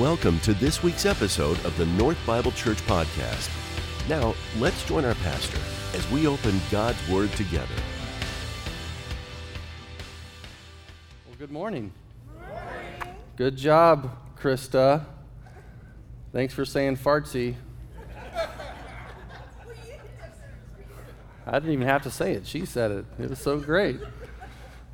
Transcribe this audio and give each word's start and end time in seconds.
Welcome 0.00 0.40
to 0.40 0.54
this 0.54 0.82
week's 0.82 1.04
episode 1.04 1.62
of 1.62 1.76
the 1.76 1.84
North 1.84 2.16
Bible 2.26 2.52
Church 2.52 2.78
Podcast. 2.86 3.50
Now, 4.08 4.34
let's 4.56 4.82
join 4.86 5.04
our 5.04 5.14
pastor 5.16 5.58
as 5.94 6.10
we 6.10 6.26
open 6.26 6.58
God's 6.70 7.06
Word 7.06 7.30
together. 7.32 7.74
Well, 11.26 11.36
good 11.38 11.52
morning. 11.52 11.92
Good 13.36 13.58
job, 13.58 14.16
Krista. 14.38 15.04
Thanks 16.32 16.54
for 16.54 16.64
saying 16.64 16.96
fartsy. 16.96 17.56
I 21.46 21.52
didn't 21.52 21.72
even 21.72 21.86
have 21.86 22.04
to 22.04 22.10
say 22.10 22.32
it. 22.32 22.46
She 22.46 22.64
said 22.64 22.90
it. 22.90 23.04
It 23.18 23.28
was 23.28 23.38
so 23.38 23.58
great. 23.58 24.00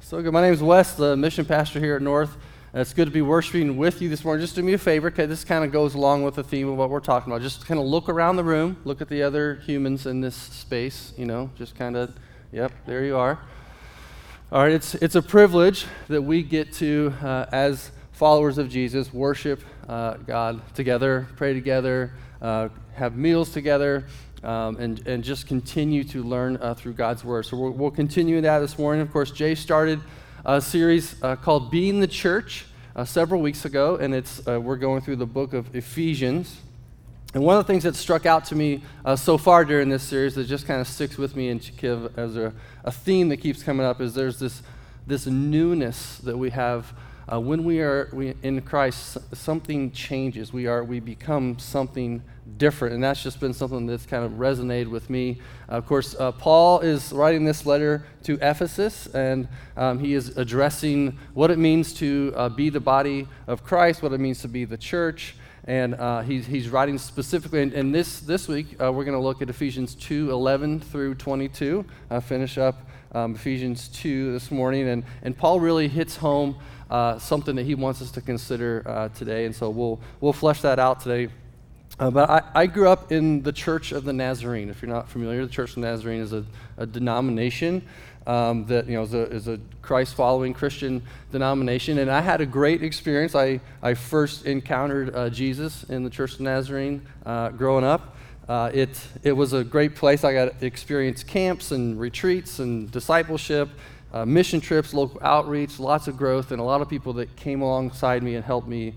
So 0.01 0.21
good. 0.21 0.33
My 0.33 0.43
name 0.43 0.53
is 0.53 0.65
Wes, 0.65 0.95
the 0.95 1.17
mission 1.17 1.45
pastor 1.45 1.79
here 1.79 1.95
at 1.95 2.03
North. 2.03 2.37
It's 2.75 2.93
good 2.93 3.07
to 3.07 3.11
be 3.11 3.23
worshiping 3.23 3.77
with 3.77 4.03
you 4.03 4.09
this 4.09 4.25
morning. 4.25 4.43
Just 4.43 4.57
do 4.57 4.63
me 4.63 4.73
a 4.75 4.79
favor, 4.79 5.09
okay? 5.09 5.25
This 5.25 5.45
kind 5.45 5.65
of 5.65 5.73
goes 5.73 5.95
along 5.95 6.25
with 6.25 6.35
the 6.35 6.43
theme 6.43 6.69
of 6.69 6.77
what 6.77 6.91
we're 6.91 7.01
talking 7.01 7.33
about. 7.33 7.41
Just 7.41 7.65
kind 7.65 7.81
of 7.81 7.87
look 7.87 8.09
around 8.09 8.37
the 8.37 8.45
room, 8.45 8.77
look 8.85 9.01
at 9.01 9.09
the 9.09 9.23
other 9.23 9.57
humans 9.65 10.05
in 10.05 10.21
this 10.21 10.35
space, 10.35 11.13
you 11.17 11.25
know, 11.25 11.51
just 11.57 11.77
kind 11.77 11.97
of, 11.97 12.15
yep, 12.53 12.73
there 12.85 13.05
you 13.05 13.17
are. 13.17 13.39
All 14.53 14.63
right, 14.63 14.73
it's, 14.73 14.95
it's 14.97 15.15
a 15.15 15.23
privilege 15.23 15.87
that 16.09 16.21
we 16.21 16.43
get 16.43 16.73
to, 16.75 17.15
uh, 17.23 17.47
as 17.53 17.93
followers 18.13 18.59
of 18.59 18.69
Jesus, 18.69 19.13
worship 19.15 19.63
uh, 19.89 20.15
God 20.15 20.61
together, 20.75 21.29
pray 21.37 21.55
together, 21.55 22.13
uh, 22.43 22.69
have 22.95 23.17
meals 23.17 23.53
together, 23.53 24.05
um, 24.43 24.77
and, 24.77 25.07
and 25.07 25.25
just 25.25 25.47
continue 25.47 26.05
to 26.05 26.23
learn 26.23 26.59
uh, 26.61 26.75
through 26.75 26.95
God's 26.95 27.25
Word. 27.25 27.47
So 27.47 27.57
we'll, 27.57 27.71
we'll, 27.71 27.91
continue 27.91 28.41
that 28.41 28.59
this 28.59 28.79
morning. 28.79 29.03
Of 29.03 29.13
course, 29.13 29.31
Jay 29.31 29.55
started 29.55 30.01
a 30.47 30.61
series 30.61 31.21
uh, 31.25 31.35
called 31.35 31.73
Being 31.73 31.99
the 31.99 32.07
Church 32.07 32.67
uh, 32.95 33.05
several 33.05 33.41
weeks 33.41 33.65
ago, 33.65 33.97
and 33.97 34.15
it's, 34.15 34.47
uh, 34.47 34.61
we're 34.61 34.77
going 34.77 35.01
through 35.01 35.17
the 35.17 35.27
book 35.27 35.53
of 35.53 35.75
Ephesians. 35.75 36.61
And 37.35 37.43
one 37.43 37.59
of 37.59 37.67
the 37.67 37.73
things 37.73 37.83
that 37.83 37.97
struck 37.97 38.27
out 38.27 38.45
to 38.47 38.55
me 38.55 38.85
uh, 39.05 39.17
so 39.17 39.39
far 39.39 39.65
during 39.65 39.89
this 39.89 40.05
series 40.05 40.37
that 40.37 40.45
just 40.45 40.65
kind 40.65 40.81
of 40.81 40.87
sticks 40.87 41.19
with 41.19 41.35
me 41.35 41.49
and 41.49 41.61
Kiv 41.61 42.17
as 42.17 42.37
a, 42.37 42.55
a 42.85 42.93
theme 42.93 43.29
that 43.31 43.39
keeps 43.39 43.65
coming 43.65 43.85
up 43.85 44.01
is 44.01 44.15
there's 44.15 44.39
this, 44.39 44.63
this 45.05 45.27
newness 45.27 46.19
that 46.19 46.39
we 46.39 46.51
have 46.51 46.95
uh, 47.31 47.41
when 47.41 47.65
we 47.65 47.81
are 47.81 48.09
we, 48.13 48.35
in 48.45 48.61
Christ, 48.61 49.19
something 49.35 49.91
changes. 49.91 50.53
We 50.53 50.69
are 50.69 50.85
we 50.85 51.01
become 51.01 51.59
something 51.59 52.23
different, 52.59 52.95
and 52.95 53.05
that's 53.05 53.23
just 53.23 53.41
been 53.41 53.53
something 53.53 53.87
that's 53.87 54.07
kind 54.07 54.25
of 54.25 54.33
resonated 54.33 54.89
with 54.89 55.11
me. 55.11 55.41
Of 55.69 55.87
course, 55.87 56.15
uh, 56.19 56.33
Paul 56.33 56.81
is 56.81 57.13
writing 57.13 57.45
this 57.45 57.67
letter 57.67 58.07
to 58.25 58.35
Ephesus, 58.41 59.07
and 59.09 59.49
um, 59.77 59.99
he 59.99 60.15
is 60.15 60.37
addressing 60.37 61.19
what 61.35 61.51
it 61.51 61.59
means 61.59 61.93
to 61.95 62.33
uh, 62.37 62.49
be 62.49 62.71
the 62.71 62.81
body 62.81 63.27
of 63.47 63.65
Christ, 63.65 64.03
what 64.03 64.13
it 64.13 64.21
means 64.21 64.41
to 64.43 64.49
be 64.49 64.65
the 64.65 64.79
church. 64.79 65.37
And 65.65 65.95
uh, 65.95 66.23
he's, 66.23 66.47
he's 66.47 66.69
writing 66.69 66.97
specifically, 66.97 67.63
and, 67.63 67.73
and 67.73 67.95
this, 67.95 68.21
this 68.21 68.47
week 68.47 68.81
uh, 68.81 68.93
we're 68.93 69.05
going 69.05 69.19
to 69.19 69.23
look 69.23 69.43
at 69.43 69.51
Ephesians 69.51 69.97
2 69.97 70.31
11 70.31 70.81
through 70.81 71.17
22, 71.17 71.85
finish 72.23 72.57
up 72.57 72.87
um, 73.13 73.35
Ephesians 73.35 73.89
2 73.89 74.33
this 74.33 74.51
morning. 74.51 74.89
And, 74.89 75.05
and 75.23 75.37
Paul 75.37 75.59
really 75.59 75.89
hits 75.89 76.17
home 76.17 76.57
uh, 76.91 77.19
something 77.19 77.57
that 77.57 77.65
he 77.65 77.75
wants 77.75 78.03
us 78.03 78.11
to 78.13 78.21
consider 78.21 78.83
uh, 78.87 79.09
today. 79.09 79.47
And 79.47 79.55
so 79.55 79.71
we'll, 79.71 80.01
we'll 80.21 80.33
flesh 80.33 80.61
that 80.63 80.79
out 80.79 81.01
today. 81.01 81.33
Uh, 81.99 82.11
but 82.11 82.29
I, 82.29 82.43
I, 82.55 82.67
grew 82.67 82.89
up 82.89 83.11
in 83.11 83.43
the 83.43 83.53
Church 83.53 83.93
of 83.93 84.05
the 84.05 84.13
Nazarene. 84.13 84.69
If 84.69 84.83
you're 84.83 84.91
not 84.91 85.09
familiar, 85.09 85.47
the 85.47 85.53
Church 85.53 85.71
of 85.71 85.77
the 85.77 85.81
Nazarene 85.81 86.21
is 86.21 86.35
a, 86.35 86.45
a 86.77 86.85
denomination 86.85 87.83
um, 88.27 88.67
that 88.67 88.87
you 88.87 88.95
know 88.95 89.03
is 89.03 89.15
a, 89.15 89.23
is 89.31 89.49
a 89.49 89.59
Christ-following 89.81 90.53
Christian 90.53 91.03
denomination, 91.33 91.99
and 91.99 92.11
I 92.11 92.21
had 92.21 92.43
a 92.43 92.47
great 92.47 92.83
experience. 92.83 93.35
I, 93.35 93.61
I 93.83 93.95
first 93.95 94.45
encountered 94.45 95.15
uh, 95.15 95.31
Jesus 95.31 95.85
in 95.85 96.05
the 96.05 96.11
Church 96.11 96.33
of 96.33 96.39
the 96.39 96.45
Nazarene 96.45 97.07
uh, 97.25 97.51
growing 97.51 97.85
up. 97.85 98.15
Uh, 98.47 98.71
it, 98.75 99.01
it 99.23 99.33
was 99.33 99.55
a 99.55 99.65
great 99.65 99.97
place. 99.97 100.23
I 100.23 100.35
got 100.35 100.61
to 100.61 100.67
experience 100.67 101.25
camps 101.25 101.73
and 101.73 101.99
retreats 101.99 102.59
and 102.59 102.91
discipleship 102.91 103.71
uh, 104.13 104.25
mission 104.25 104.61
trips, 104.61 104.95
local 104.95 105.21
outreach, 105.23 105.79
lots 105.79 106.09
of 106.09 106.17
growth, 106.17 106.53
and 106.53 106.61
a 106.61 106.65
lot 106.65 106.81
of 106.81 106.89
people 106.89 107.13
that 107.15 107.35
came 107.37 107.61
alongside 107.61 108.23
me 108.23 108.35
and 108.35 108.45
helped 108.45 108.69
me 108.69 108.95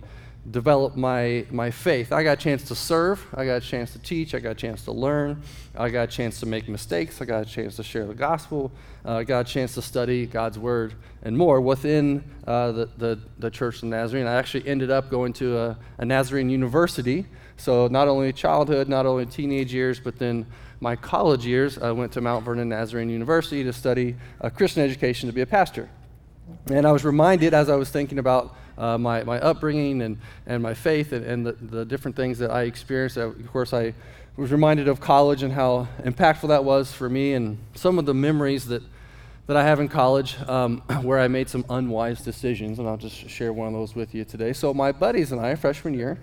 develop 0.50 0.96
my, 0.96 1.46
my 1.52 1.70
faith. 1.70 2.12
I 2.12 2.24
got 2.24 2.34
a 2.34 2.42
chance 2.42 2.64
to 2.66 2.76
serve, 2.76 3.26
I 3.36 3.46
got 3.46 3.56
a 3.56 3.62
chance 3.62 3.92
to 3.94 4.00
teach, 4.00 4.34
I 4.34 4.40
got 4.40 4.52
a 4.52 4.56
chance 4.56 4.84
to 4.86 4.92
learn, 4.92 5.42
I 5.76 5.90
got 5.90 6.04
a 6.04 6.12
chance 6.12 6.40
to 6.40 6.46
make 6.46 6.68
mistakes, 6.68 7.22
I 7.22 7.26
got 7.26 7.42
a 7.42 7.46
chance 7.46 7.76
to 7.76 7.84
share 7.84 8.06
the 8.06 8.16
gospel, 8.16 8.72
uh, 9.06 9.18
I 9.18 9.24
got 9.26 9.42
a 9.42 9.44
chance 9.44 9.76
to 9.76 9.82
study 9.82 10.26
God's 10.26 10.58
word 10.58 10.96
and 11.22 11.38
more 11.38 11.62
within 11.62 12.24
uh, 12.48 12.72
the, 12.72 12.90
the, 12.98 13.20
the, 13.38 13.52
Church 13.52 13.78
of 13.78 13.90
Nazarene. 13.90 14.28
I 14.28 14.36
actually 14.36 14.68
ended 14.68 14.90
up 14.90 15.10
going 15.10 15.34
to 15.34 15.58
a, 15.58 15.78
a 16.00 16.06
Nazarene 16.06 16.50
university, 16.50 17.26
so 17.58 17.88
not 17.88 18.08
only 18.08 18.32
childhood, 18.34 18.88
not 18.88 19.06
only 19.06 19.26
teenage 19.26 19.74
years, 19.74 20.00
but 20.00 20.18
then 20.18 20.48
my 20.80 20.96
college 20.96 21.46
years, 21.46 21.78
I 21.78 21.92
went 21.92 22.14
to 22.14 22.22
Mount 22.22 22.46
Vernon 22.46 22.70
Nazarene 22.70 23.10
University 23.10 23.64
to 23.66 23.74
study 23.74 24.16
Christian 24.56 24.82
education 24.82 25.28
to 25.28 25.34
be 25.34 25.42
a 25.42 25.46
pastor. 25.46 25.90
And 26.68 26.88
I 26.88 26.92
was 26.92 27.04
reminded 27.04 27.54
as 27.54 27.70
I 27.70 27.76
was 27.76 27.90
thinking 27.90 28.18
about 28.18 28.56
uh, 28.80 28.98
my, 28.98 29.24
my 29.24 29.40
upbringing 29.40 30.02
and, 30.02 30.18
and 30.48 30.64
my 30.64 30.74
faith 30.74 31.12
and, 31.12 31.26
and 31.26 31.46
the, 31.46 31.52
the 31.52 31.86
different 31.86 32.16
things 32.16 32.40
that 32.40 32.50
I 32.50 32.64
experienced. 32.64 33.18
Uh, 33.18 33.28
of 33.28 33.52
course, 33.52 33.74
I 33.74 33.94
was 34.38 34.52
reminded 34.52 34.88
of 34.88 35.02
college 35.02 35.44
and 35.44 35.52
how 35.52 35.88
impactful 36.04 36.48
that 36.48 36.64
was 36.64 36.92
for 36.92 37.10
me 37.10 37.34
and 37.34 37.58
some 37.76 38.00
of 38.00 38.06
the 38.06 38.14
memories 38.14 38.66
that, 38.68 38.82
that 39.48 39.58
I 39.58 39.64
have 39.64 39.82
in 39.82 39.90
college 39.90 40.38
um, 40.48 40.78
where 41.02 41.20
I 41.20 41.28
made 41.28 41.50
some 41.50 41.66
unwise 41.70 42.22
decisions. 42.22 42.80
And 42.80 42.88
I'll 42.88 42.98
just 42.98 43.30
share 43.30 43.52
one 43.52 43.68
of 43.68 43.74
those 43.74 43.96
with 43.96 44.16
you 44.16 44.24
today. 44.24 44.54
So, 44.54 44.74
my 44.74 44.94
buddies 44.94 45.34
and 45.34 45.42
I, 45.42 45.56
freshman 45.56 45.94
year, 45.94 46.18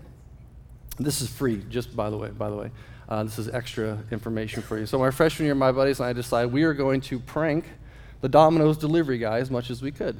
this 0.98 1.20
is 1.20 1.28
free, 1.28 1.62
just 1.68 1.94
by 1.94 2.08
the 2.08 2.16
way, 2.16 2.30
by 2.30 2.48
the 2.48 2.56
way. 2.56 2.70
Uh, 3.08 3.22
this 3.22 3.38
is 3.38 3.48
extra 3.50 4.02
information 4.10 4.62
for 4.62 4.78
you. 4.78 4.86
So, 4.86 4.98
my 4.98 5.10
freshman 5.10 5.44
year, 5.44 5.54
my 5.54 5.70
buddies 5.70 6.00
and 6.00 6.08
I 6.08 6.14
decided 6.14 6.52
we 6.52 6.64
were 6.64 6.74
going 6.74 7.02
to 7.02 7.20
prank 7.20 7.66
the 8.22 8.28
Domino's 8.28 8.78
delivery 8.78 9.18
guy 9.18 9.38
as 9.38 9.50
much 9.50 9.68
as 9.68 9.82
we 9.82 9.92
could. 9.92 10.16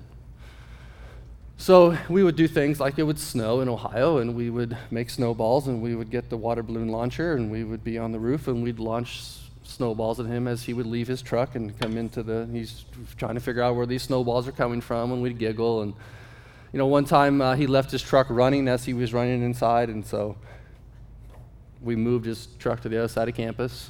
So, 1.59 1.97
we 2.11 2.23
would 2.23 2.37
do 2.37 2.47
things 2.47 2.81
like 2.81 2.99
it 2.99 3.03
would 3.03 3.19
snow 3.19 3.63
in 3.63 3.69
Ohio, 3.69 4.19
and 4.19 4.37
we 4.37 4.51
would 4.51 4.77
make 4.91 5.09
snowballs, 5.09 5.69
and 5.69 5.81
we 5.81 5.95
would 5.95 6.11
get 6.11 6.29
the 6.29 6.37
water 6.37 6.63
balloon 6.63 6.89
launcher, 6.89 7.33
and 7.33 7.51
we 7.51 7.65
would 7.65 7.83
be 7.83 7.97
on 7.97 8.13
the 8.13 8.19
roof, 8.19 8.47
and 8.47 8.63
we'd 8.63 8.79
launch 8.79 9.23
snowballs 9.63 10.21
at 10.21 10.27
him 10.27 10.47
as 10.47 10.63
he 10.63 10.75
would 10.75 10.87
leave 10.87 11.09
his 11.09 11.23
truck 11.23 11.55
and 11.55 11.77
come 11.81 11.97
into 11.97 12.23
the. 12.23 12.47
He's 12.53 12.85
trying 13.17 13.35
to 13.35 13.41
figure 13.41 13.63
out 13.63 13.75
where 13.75 13.87
these 13.87 14.03
snowballs 14.03 14.47
are 14.47 14.53
coming 14.53 14.83
from, 14.83 15.13
and 15.13 15.23
we'd 15.23 15.39
giggle. 15.39 15.81
And, 15.81 15.95
you 16.73 16.79
know, 16.79 16.87
one 16.87 17.07
time 17.07 17.41
uh, 17.41 17.55
he 17.55 17.67
left 17.67 17.91
his 17.91 18.03
truck 18.03 18.27
running 18.29 18.69
as 18.69 18.85
he 18.85 18.93
was 18.93 19.15
running 19.15 19.43
inside, 19.43 19.89
and 19.89 20.05
so 20.05 20.37
we 21.81 21.97
moved 21.97 22.27
his 22.27 22.49
truck 22.59 22.83
to 22.83 22.91
the 22.91 22.99
other 22.99 23.09
side 23.09 23.31
of 23.31 23.35
campus. 23.35 23.89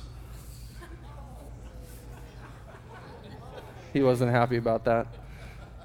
he 3.93 4.03
wasn't 4.03 4.31
happy 4.31 4.57
about 4.57 4.85
that. 4.85 5.09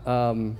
Um, 0.05 0.57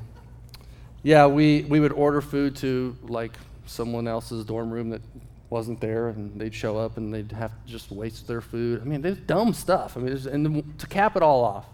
yeah, 1.04 1.26
we, 1.28 1.64
we 1.64 1.80
would 1.80 1.94
order 1.94 2.22
food 2.22 2.56
to 2.58 2.96
like 3.04 3.34
someone 3.66 4.08
else's 4.08 4.46
dorm 4.46 4.72
room 4.72 4.90
that 4.92 5.02
wasn't 5.50 5.82
there, 5.82 6.10
and 6.10 6.40
they'd 6.40 6.54
show 6.54 6.78
up 6.78 6.98
and 6.98 7.14
they'd 7.14 7.32
have 7.32 7.52
to 7.52 7.72
just 7.72 7.92
waste 7.92 8.28
their 8.28 8.42
food. 8.42 8.82
I 8.82 8.86
mean, 8.86 9.02
there's 9.02 9.18
dumb 9.18 9.54
stuff. 9.54 9.98
I 9.98 10.00
mean, 10.00 10.28
and 10.28 10.80
to 10.80 10.88
cap 10.88 11.16
it 11.16 11.24
all 11.24 11.44
off, 11.44 11.66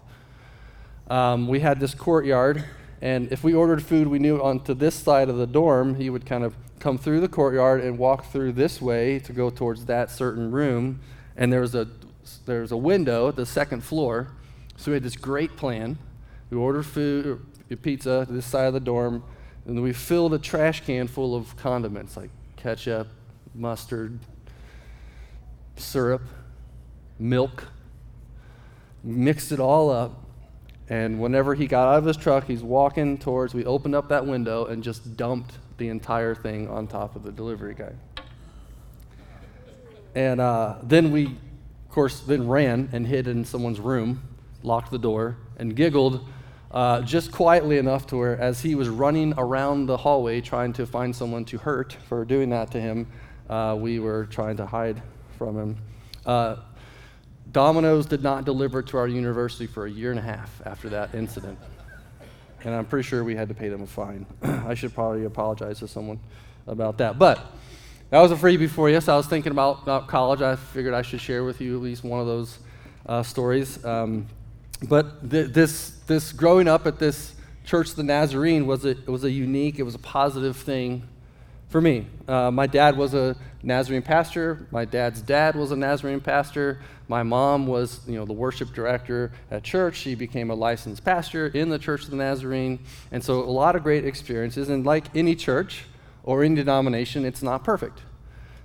um, 1.08 1.48
we 1.48 1.60
had 1.60 1.78
this 1.78 1.94
courtyard, 1.94 2.64
and 3.00 3.30
if 3.32 3.44
we 3.44 3.54
ordered 3.54 3.82
food, 3.82 4.08
we 4.08 4.18
knew 4.18 4.42
onto 4.42 4.74
this 4.74 4.94
side 4.94 5.28
of 5.28 5.36
the 5.36 5.46
dorm, 5.46 5.94
he 5.94 6.10
would 6.10 6.26
kind 6.26 6.42
of 6.44 6.56
come 6.80 6.98
through 6.98 7.20
the 7.20 7.28
courtyard 7.28 7.82
and 7.82 7.98
walk 7.98 8.26
through 8.26 8.52
this 8.52 8.80
way 8.80 9.18
to 9.20 9.32
go 9.32 9.50
towards 9.50 9.86
that 9.86 10.10
certain 10.10 10.50
room. 10.50 11.00
And 11.36 11.52
there 11.52 11.60
was 11.60 11.74
a, 11.74 11.88
there 12.46 12.60
was 12.60 12.72
a 12.72 12.76
window 12.76 13.28
at 13.28 13.36
the 13.36 13.46
second 13.46 13.82
floor. 13.82 14.32
So 14.76 14.90
we 14.90 14.94
had 14.94 15.02
this 15.02 15.16
great 15.16 15.56
plan. 15.56 15.98
We 16.50 16.56
ordered 16.56 16.84
food, 16.84 17.44
pizza 17.76 18.24
to 18.26 18.32
this 18.32 18.46
side 18.46 18.66
of 18.66 18.74
the 18.74 18.80
dorm, 18.80 19.22
and 19.66 19.82
we 19.82 19.92
filled 19.92 20.34
a 20.34 20.38
trash 20.38 20.84
can 20.84 21.06
full 21.06 21.34
of 21.34 21.56
condiments 21.56 22.16
like 22.16 22.30
ketchup, 22.56 23.08
mustard, 23.54 24.18
syrup, 25.76 26.22
milk. 27.18 27.64
Mixed 29.04 29.52
it 29.52 29.60
all 29.60 29.90
up. 29.90 30.24
And 30.88 31.20
whenever 31.20 31.54
he 31.54 31.66
got 31.66 31.92
out 31.92 31.98
of 31.98 32.04
his 32.04 32.16
truck, 32.16 32.46
he's 32.46 32.62
walking 32.62 33.18
towards, 33.18 33.52
we 33.52 33.64
opened 33.64 33.94
up 33.94 34.08
that 34.08 34.24
window 34.24 34.64
and 34.66 34.82
just 34.82 35.16
dumped 35.16 35.52
the 35.76 35.88
entire 35.88 36.34
thing 36.34 36.68
on 36.68 36.86
top 36.86 37.14
of 37.14 37.22
the 37.22 37.30
delivery 37.30 37.74
guy. 37.74 37.92
And 40.14 40.40
uh, 40.40 40.76
then 40.82 41.12
we, 41.12 41.26
of 41.26 41.90
course, 41.90 42.20
then 42.20 42.48
ran 42.48 42.88
and 42.92 43.06
hid 43.06 43.28
in 43.28 43.44
someone's 43.44 43.78
room, 43.78 44.22
locked 44.62 44.90
the 44.90 44.98
door, 44.98 45.36
and 45.58 45.76
giggled 45.76 46.26
uh, 46.70 47.00
just 47.02 47.32
quietly 47.32 47.78
enough 47.78 48.06
to 48.08 48.16
where, 48.16 48.38
as 48.38 48.60
he 48.60 48.74
was 48.74 48.88
running 48.88 49.34
around 49.36 49.86
the 49.86 49.96
hallway 49.96 50.40
trying 50.40 50.72
to 50.74 50.86
find 50.86 51.14
someone 51.14 51.44
to 51.46 51.58
hurt 51.58 51.96
for 52.08 52.24
doing 52.24 52.50
that 52.50 52.70
to 52.72 52.80
him, 52.80 53.06
uh, 53.48 53.76
we 53.78 53.98
were 53.98 54.26
trying 54.26 54.56
to 54.56 54.66
hide 54.66 55.02
from 55.36 55.56
him. 55.56 55.76
Uh, 56.26 56.56
Domino's 57.50 58.06
did 58.06 58.22
not 58.22 58.44
deliver 58.44 58.82
to 58.82 58.98
our 58.98 59.08
university 59.08 59.66
for 59.66 59.86
a 59.86 59.90
year 59.90 60.10
and 60.10 60.18
a 60.18 60.22
half 60.22 60.60
after 60.66 60.88
that 60.90 61.14
incident 61.14 61.58
and 62.64 62.74
I'm 62.74 62.84
pretty 62.84 63.06
sure 63.06 63.22
we 63.22 63.36
had 63.36 63.48
to 63.48 63.54
pay 63.54 63.68
them 63.68 63.82
a 63.82 63.86
fine. 63.86 64.26
I 64.42 64.74
should 64.74 64.94
probably 64.94 65.24
apologize 65.24 65.78
to 65.80 65.88
someone 65.88 66.18
about 66.66 66.98
that. 66.98 67.18
But 67.18 67.40
that 68.10 68.20
was 68.20 68.32
a 68.32 68.36
freebie 68.36 68.68
for 68.68 68.90
you. 68.90 69.00
So 69.00 69.14
I 69.14 69.16
was 69.16 69.26
thinking 69.26 69.52
about, 69.52 69.82
about 69.82 70.08
college. 70.08 70.40
I 70.40 70.56
figured 70.56 70.94
I 70.94 71.02
should 71.02 71.20
share 71.20 71.44
with 71.44 71.60
you 71.60 71.76
at 71.76 71.82
least 71.82 72.04
one 72.04 72.20
of 72.20 72.26
those 72.26 72.58
uh, 73.06 73.22
stories. 73.22 73.84
Um, 73.84 74.26
but 74.86 75.30
th- 75.30 75.52
this, 75.52 75.90
this 76.06 76.32
growing 76.32 76.68
up 76.68 76.86
at 76.86 76.98
this 76.98 77.34
Church 77.64 77.94
the 77.94 78.02
Nazarene 78.02 78.66
was 78.66 78.86
a, 78.86 78.96
was 79.06 79.24
a 79.24 79.30
unique, 79.30 79.78
it 79.78 79.82
was 79.82 79.94
a 79.94 79.98
positive 79.98 80.56
thing 80.56 81.06
for 81.68 81.80
me. 81.80 82.06
Uh, 82.26 82.50
my 82.50 82.66
dad 82.66 82.96
was 82.96 83.12
a 83.12 83.36
Nazarene 83.62 84.02
pastor. 84.02 84.66
My 84.70 84.84
dad's 84.84 85.20
dad 85.20 85.54
was 85.54 85.70
a 85.70 85.76
Nazarene 85.76 86.20
pastor. 86.20 86.80
My 87.08 87.22
mom 87.22 87.66
was, 87.66 88.00
you 88.06 88.14
know, 88.14 88.24
the 88.24 88.32
worship 88.32 88.72
director 88.72 89.32
at 89.50 89.64
church. 89.64 89.96
She 89.96 90.14
became 90.14 90.50
a 90.50 90.54
licensed 90.54 91.04
pastor 91.04 91.48
in 91.48 91.68
the 91.68 91.78
Church 91.78 92.04
of 92.04 92.10
the 92.10 92.16
Nazarene. 92.16 92.78
And 93.12 93.22
so 93.22 93.40
a 93.40 93.50
lot 93.50 93.76
of 93.76 93.82
great 93.82 94.04
experiences. 94.04 94.68
And 94.68 94.86
like 94.86 95.14
any 95.14 95.34
church 95.34 95.84
or 96.22 96.42
any 96.42 96.54
denomination, 96.54 97.24
it's 97.24 97.42
not 97.42 97.64
perfect. 97.64 98.00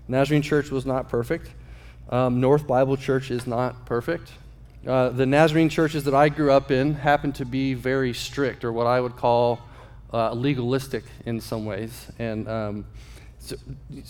Nazarene 0.08 0.42
Church 0.42 0.70
was 0.70 0.86
not 0.86 1.10
perfect. 1.10 1.52
Um, 2.10 2.40
North 2.40 2.68
Bible 2.68 2.98
Church 2.98 3.32
is 3.32 3.48
not 3.48 3.86
perfect. 3.86 4.32
Uh, 4.86 5.10
the 5.10 5.26
Nazarene 5.26 5.70
churches 5.70 6.04
that 6.04 6.14
I 6.14 6.28
grew 6.28 6.52
up 6.52 6.70
in 6.70 6.96
happened 6.96 7.36
to 7.36 7.46
be 7.46 7.74
very 7.74 8.14
strict, 8.14 8.66
or 8.66 8.74
what 8.74 8.86
I 8.86 9.00
would 9.00 9.16
call 9.16 9.62
uh, 10.14 10.34
legalistic 10.34 11.06
in 11.26 11.40
some 11.40 11.66
ways. 11.66 12.12
And 12.20 12.50
um, 12.50 12.86
so, 13.40 13.56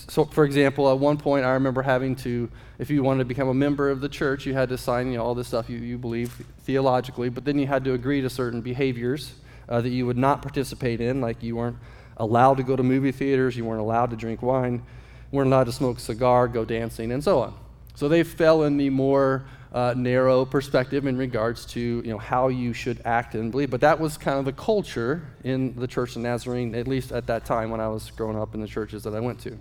so, 0.10 0.26
for 0.26 0.46
example, 0.46 0.92
at 0.92 0.98
one 0.98 1.18
point 1.18 1.46
I 1.46 1.52
remember 1.52 1.84
having 1.84 2.16
to, 2.18 2.50
if 2.80 2.90
you 2.90 3.04
wanted 3.04 3.20
to 3.20 3.26
become 3.26 3.50
a 3.50 3.54
member 3.54 3.92
of 3.92 4.02
the 4.02 4.10
church, 4.10 4.48
you 4.48 4.54
had 4.56 4.70
to 4.70 4.78
sign 4.78 5.12
you 5.12 5.18
know, 5.18 5.24
all 5.24 5.36
this 5.36 5.48
stuff 5.48 5.70
you, 5.70 5.78
you 5.78 6.00
believe 6.00 6.44
theologically, 6.62 7.30
but 7.30 7.46
then 7.46 7.60
you 7.60 7.68
had 7.68 7.84
to 7.86 7.94
agree 7.94 8.22
to 8.22 8.30
certain 8.30 8.62
behaviors 8.62 9.36
uh, 9.70 9.80
that 9.80 9.90
you 9.90 10.08
would 10.08 10.18
not 10.18 10.42
participate 10.42 11.02
in, 11.02 11.22
like 11.22 11.44
you 11.44 11.56
weren't 11.56 11.78
allowed 12.18 12.58
to 12.58 12.64
go 12.64 12.76
to 12.76 12.84
movie 12.84 13.12
theaters, 13.12 13.56
you 13.56 13.64
weren't 13.64 13.82
allowed 13.82 14.10
to 14.10 14.16
drink 14.16 14.42
wine, 14.42 14.84
weren't 15.32 15.48
allowed 15.48 15.66
to 15.66 15.72
smoke 15.72 15.98
a 15.98 16.02
cigar, 16.02 16.48
go 16.48 16.66
dancing, 16.66 17.12
and 17.12 17.24
so 17.24 17.42
on. 17.42 17.63
So 17.96 18.08
they 18.08 18.24
fell 18.24 18.64
in 18.64 18.78
the 18.78 18.90
more 18.90 19.46
uh, 19.74 19.94
narrow 19.98 20.46
perspective 20.46 21.08
in 21.08 21.18
regards 21.18 21.66
to 21.66 21.80
you 21.80 22.12
know, 22.12 22.18
how 22.18 22.48
you 22.48 22.74
should 22.74 23.02
act 23.06 23.34
and 23.36 23.52
believe. 23.52 23.72
But 23.72 23.82
that 23.82 24.00
was 24.00 24.18
kind 24.18 24.38
of 24.38 24.46
the 24.46 24.54
culture 24.54 25.24
in 25.44 25.76
the 25.76 25.88
Church 25.88 26.16
of 26.16 26.22
Nazarene, 26.22 26.76
at 26.76 26.88
least 26.88 27.12
at 27.12 27.28
that 27.28 27.46
time 27.46 27.72
when 27.72 27.80
I 27.80 27.88
was 27.88 28.12
growing 28.12 28.38
up 28.38 28.54
in 28.54 28.62
the 28.62 28.68
churches 28.68 29.04
that 29.04 29.16
I 29.16 29.20
went 29.20 29.40
to. 29.42 29.58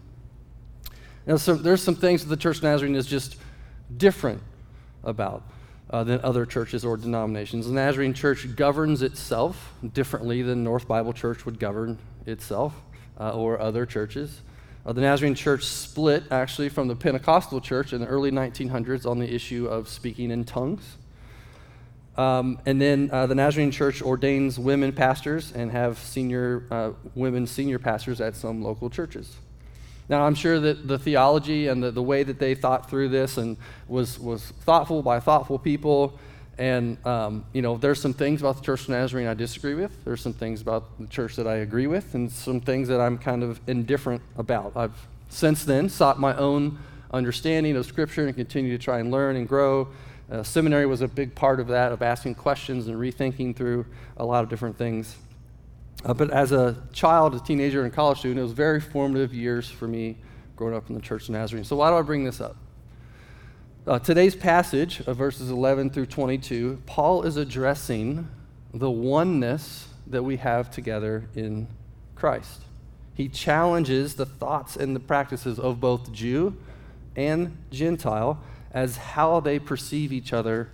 Now, 1.26 1.36
so 1.36 1.54
there's 1.54 1.82
some 1.82 1.94
things 1.94 2.22
that 2.22 2.28
the 2.28 2.36
Church 2.36 2.58
of 2.58 2.64
Nazarene 2.64 2.96
is 2.96 3.06
just 3.06 3.36
different 3.96 4.42
about. 5.02 5.44
Uh, 5.90 6.02
than 6.02 6.18
other 6.22 6.46
churches 6.46 6.86
or 6.86 6.96
denominations. 6.96 7.66
The 7.66 7.74
Nazarene 7.74 8.14
Church 8.14 8.56
governs 8.56 9.02
itself 9.02 9.74
differently 9.92 10.40
than 10.40 10.64
North 10.64 10.88
Bible 10.88 11.12
Church 11.12 11.44
would 11.44 11.58
govern 11.58 11.98
itself 12.24 12.72
uh, 13.20 13.32
or 13.32 13.60
other 13.60 13.84
churches. 13.84 14.40
Uh, 14.84 14.92
the 14.92 15.00
Nazarene 15.00 15.34
church 15.36 15.64
split 15.64 16.24
actually 16.32 16.68
from 16.68 16.88
the 16.88 16.96
Pentecostal 16.96 17.60
church 17.60 17.92
in 17.92 18.00
the 18.00 18.06
early 18.06 18.32
1900s 18.32 19.06
on 19.06 19.20
the 19.20 19.32
issue 19.32 19.66
of 19.66 19.88
speaking 19.88 20.32
in 20.32 20.44
tongues. 20.44 20.96
Um, 22.16 22.58
and 22.66 22.80
then 22.80 23.08
uh, 23.12 23.26
the 23.26 23.34
Nazarene 23.34 23.70
church 23.70 24.02
ordains 24.02 24.58
women 24.58 24.92
pastors 24.92 25.52
and 25.52 25.70
have 25.70 25.98
senior 25.98 26.64
uh, 26.70 26.90
women 27.14 27.46
senior 27.46 27.78
pastors 27.78 28.20
at 28.20 28.34
some 28.34 28.62
local 28.62 28.90
churches. 28.90 29.36
Now, 30.08 30.26
I'm 30.26 30.34
sure 30.34 30.58
that 30.58 30.88
the 30.88 30.98
theology 30.98 31.68
and 31.68 31.82
the, 31.82 31.92
the 31.92 32.02
way 32.02 32.24
that 32.24 32.40
they 32.40 32.54
thought 32.54 32.90
through 32.90 33.10
this 33.10 33.38
and 33.38 33.56
was, 33.86 34.18
was 34.18 34.42
thoughtful 34.42 35.00
by 35.00 35.20
thoughtful 35.20 35.58
people 35.58 36.18
and, 36.62 37.04
um, 37.04 37.44
you 37.52 37.60
know, 37.60 37.76
there's 37.76 38.00
some 38.00 38.12
things 38.12 38.40
about 38.40 38.54
the 38.54 38.62
Church 38.62 38.82
of 38.82 38.90
Nazarene 38.90 39.26
I 39.26 39.34
disagree 39.34 39.74
with. 39.74 40.04
There's 40.04 40.20
some 40.20 40.32
things 40.32 40.62
about 40.62 40.96
the 41.00 41.08
church 41.08 41.34
that 41.34 41.48
I 41.48 41.56
agree 41.56 41.88
with, 41.88 42.14
and 42.14 42.30
some 42.30 42.60
things 42.60 42.86
that 42.86 43.00
I'm 43.00 43.18
kind 43.18 43.42
of 43.42 43.58
indifferent 43.66 44.22
about. 44.38 44.70
I've 44.76 44.94
since 45.28 45.64
then 45.64 45.88
sought 45.88 46.20
my 46.20 46.36
own 46.36 46.78
understanding 47.10 47.74
of 47.74 47.84
Scripture 47.84 48.28
and 48.28 48.36
continue 48.36 48.78
to 48.78 48.80
try 48.80 49.00
and 49.00 49.10
learn 49.10 49.34
and 49.34 49.48
grow. 49.48 49.88
Uh, 50.30 50.44
seminary 50.44 50.86
was 50.86 51.00
a 51.00 51.08
big 51.08 51.34
part 51.34 51.58
of 51.58 51.66
that, 51.66 51.90
of 51.90 52.00
asking 52.00 52.36
questions 52.36 52.86
and 52.86 52.96
rethinking 52.96 53.56
through 53.56 53.84
a 54.18 54.24
lot 54.24 54.44
of 54.44 54.48
different 54.48 54.78
things. 54.78 55.16
Uh, 56.04 56.14
but 56.14 56.30
as 56.30 56.52
a 56.52 56.80
child, 56.92 57.34
a 57.34 57.40
teenager, 57.40 57.82
and 57.82 57.92
college 57.92 58.20
student, 58.20 58.38
it 58.38 58.44
was 58.44 58.52
very 58.52 58.80
formative 58.80 59.34
years 59.34 59.68
for 59.68 59.88
me 59.88 60.16
growing 60.54 60.76
up 60.76 60.88
in 60.88 60.94
the 60.94 61.02
Church 61.02 61.24
of 61.24 61.30
Nazarene. 61.30 61.64
So, 61.64 61.74
why 61.74 61.90
do 61.90 61.96
I 61.96 62.02
bring 62.02 62.22
this 62.22 62.40
up? 62.40 62.54
Uh, 63.84 63.98
today's 63.98 64.36
passage 64.36 65.00
of 65.08 65.16
verses 65.16 65.50
11 65.50 65.90
through 65.90 66.06
22, 66.06 66.80
Paul 66.86 67.24
is 67.24 67.36
addressing 67.36 68.28
the 68.72 68.88
oneness 68.88 69.88
that 70.06 70.22
we 70.22 70.36
have 70.36 70.70
together 70.70 71.28
in 71.34 71.66
Christ. 72.14 72.60
He 73.14 73.28
challenges 73.28 74.14
the 74.14 74.24
thoughts 74.24 74.76
and 74.76 74.94
the 74.94 75.00
practices 75.00 75.58
of 75.58 75.80
both 75.80 76.12
Jew 76.12 76.56
and 77.16 77.56
Gentile 77.72 78.40
as 78.72 78.98
how 78.98 79.40
they 79.40 79.58
perceive 79.58 80.12
each 80.12 80.32
other 80.32 80.70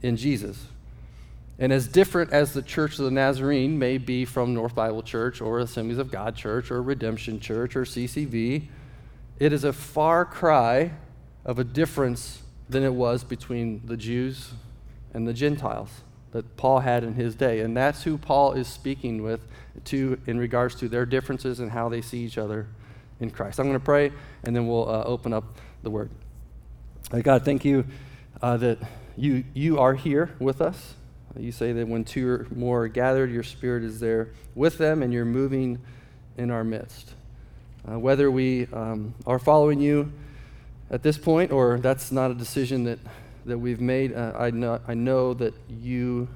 in 0.00 0.16
Jesus. 0.16 0.64
And 1.58 1.74
as 1.74 1.86
different 1.86 2.32
as 2.32 2.54
the 2.54 2.62
Church 2.62 2.98
of 2.98 3.04
the 3.04 3.10
Nazarene 3.10 3.78
may 3.78 3.98
be 3.98 4.24
from 4.24 4.54
North 4.54 4.74
Bible 4.74 5.02
Church 5.02 5.42
or 5.42 5.58
Assemblies 5.58 5.98
of 5.98 6.10
God 6.10 6.36
Church 6.36 6.70
or 6.70 6.82
Redemption 6.82 7.38
Church 7.38 7.76
or 7.76 7.82
CCV, 7.82 8.68
it 9.38 9.52
is 9.52 9.64
a 9.64 9.74
far 9.74 10.24
cry 10.24 10.92
of 11.44 11.58
a 11.58 11.64
difference 11.64 12.42
than 12.68 12.82
it 12.82 12.94
was 12.94 13.24
between 13.24 13.82
the 13.86 13.96
Jews 13.96 14.52
and 15.12 15.26
the 15.26 15.32
Gentiles 15.32 15.90
that 16.32 16.56
Paul 16.56 16.80
had 16.80 17.02
in 17.02 17.14
his 17.14 17.34
day. 17.34 17.60
And 17.60 17.76
that's 17.76 18.04
who 18.04 18.16
Paul 18.16 18.52
is 18.52 18.68
speaking 18.68 19.22
with 19.22 19.40
to 19.86 20.20
in 20.26 20.38
regards 20.38 20.74
to 20.76 20.88
their 20.88 21.04
differences 21.04 21.60
and 21.60 21.70
how 21.70 21.88
they 21.88 22.00
see 22.00 22.18
each 22.18 22.38
other 22.38 22.68
in 23.18 23.30
Christ. 23.30 23.58
I'm 23.58 23.66
going 23.66 23.78
to 23.78 23.84
pray 23.84 24.12
and 24.44 24.54
then 24.54 24.66
we'll 24.66 24.88
uh, 24.88 25.02
open 25.04 25.32
up 25.32 25.44
the 25.82 25.90
word. 25.90 26.10
Uh, 27.12 27.20
God, 27.20 27.44
thank 27.44 27.64
you 27.64 27.84
uh, 28.42 28.56
that 28.58 28.78
you, 29.16 29.44
you 29.54 29.78
are 29.78 29.94
here 29.94 30.30
with 30.38 30.60
us. 30.60 30.94
You 31.38 31.52
say 31.52 31.72
that 31.72 31.86
when 31.86 32.04
two 32.04 32.28
or 32.28 32.46
more 32.54 32.84
are 32.84 32.88
gathered, 32.88 33.30
your 33.30 33.42
spirit 33.42 33.84
is 33.84 34.00
there 34.00 34.30
with 34.54 34.78
them 34.78 35.02
and 35.02 35.12
you're 35.12 35.24
moving 35.24 35.80
in 36.36 36.50
our 36.50 36.64
midst. 36.64 37.12
Uh, 37.88 37.98
whether 37.98 38.30
we 38.30 38.66
um, 38.72 39.14
are 39.26 39.38
following 39.38 39.80
you, 39.80 40.12
at 40.90 41.02
this 41.02 41.16
point, 41.16 41.52
or 41.52 41.78
that's 41.78 42.10
not 42.10 42.30
a 42.30 42.34
decision 42.34 42.84
that, 42.84 42.98
that 43.46 43.58
we've 43.58 43.80
made. 43.80 44.12
Uh, 44.12 44.32
I, 44.36 44.50
know, 44.50 44.80
I 44.86 44.94
know 44.94 45.34
that 45.34 45.54
you, 45.68 46.28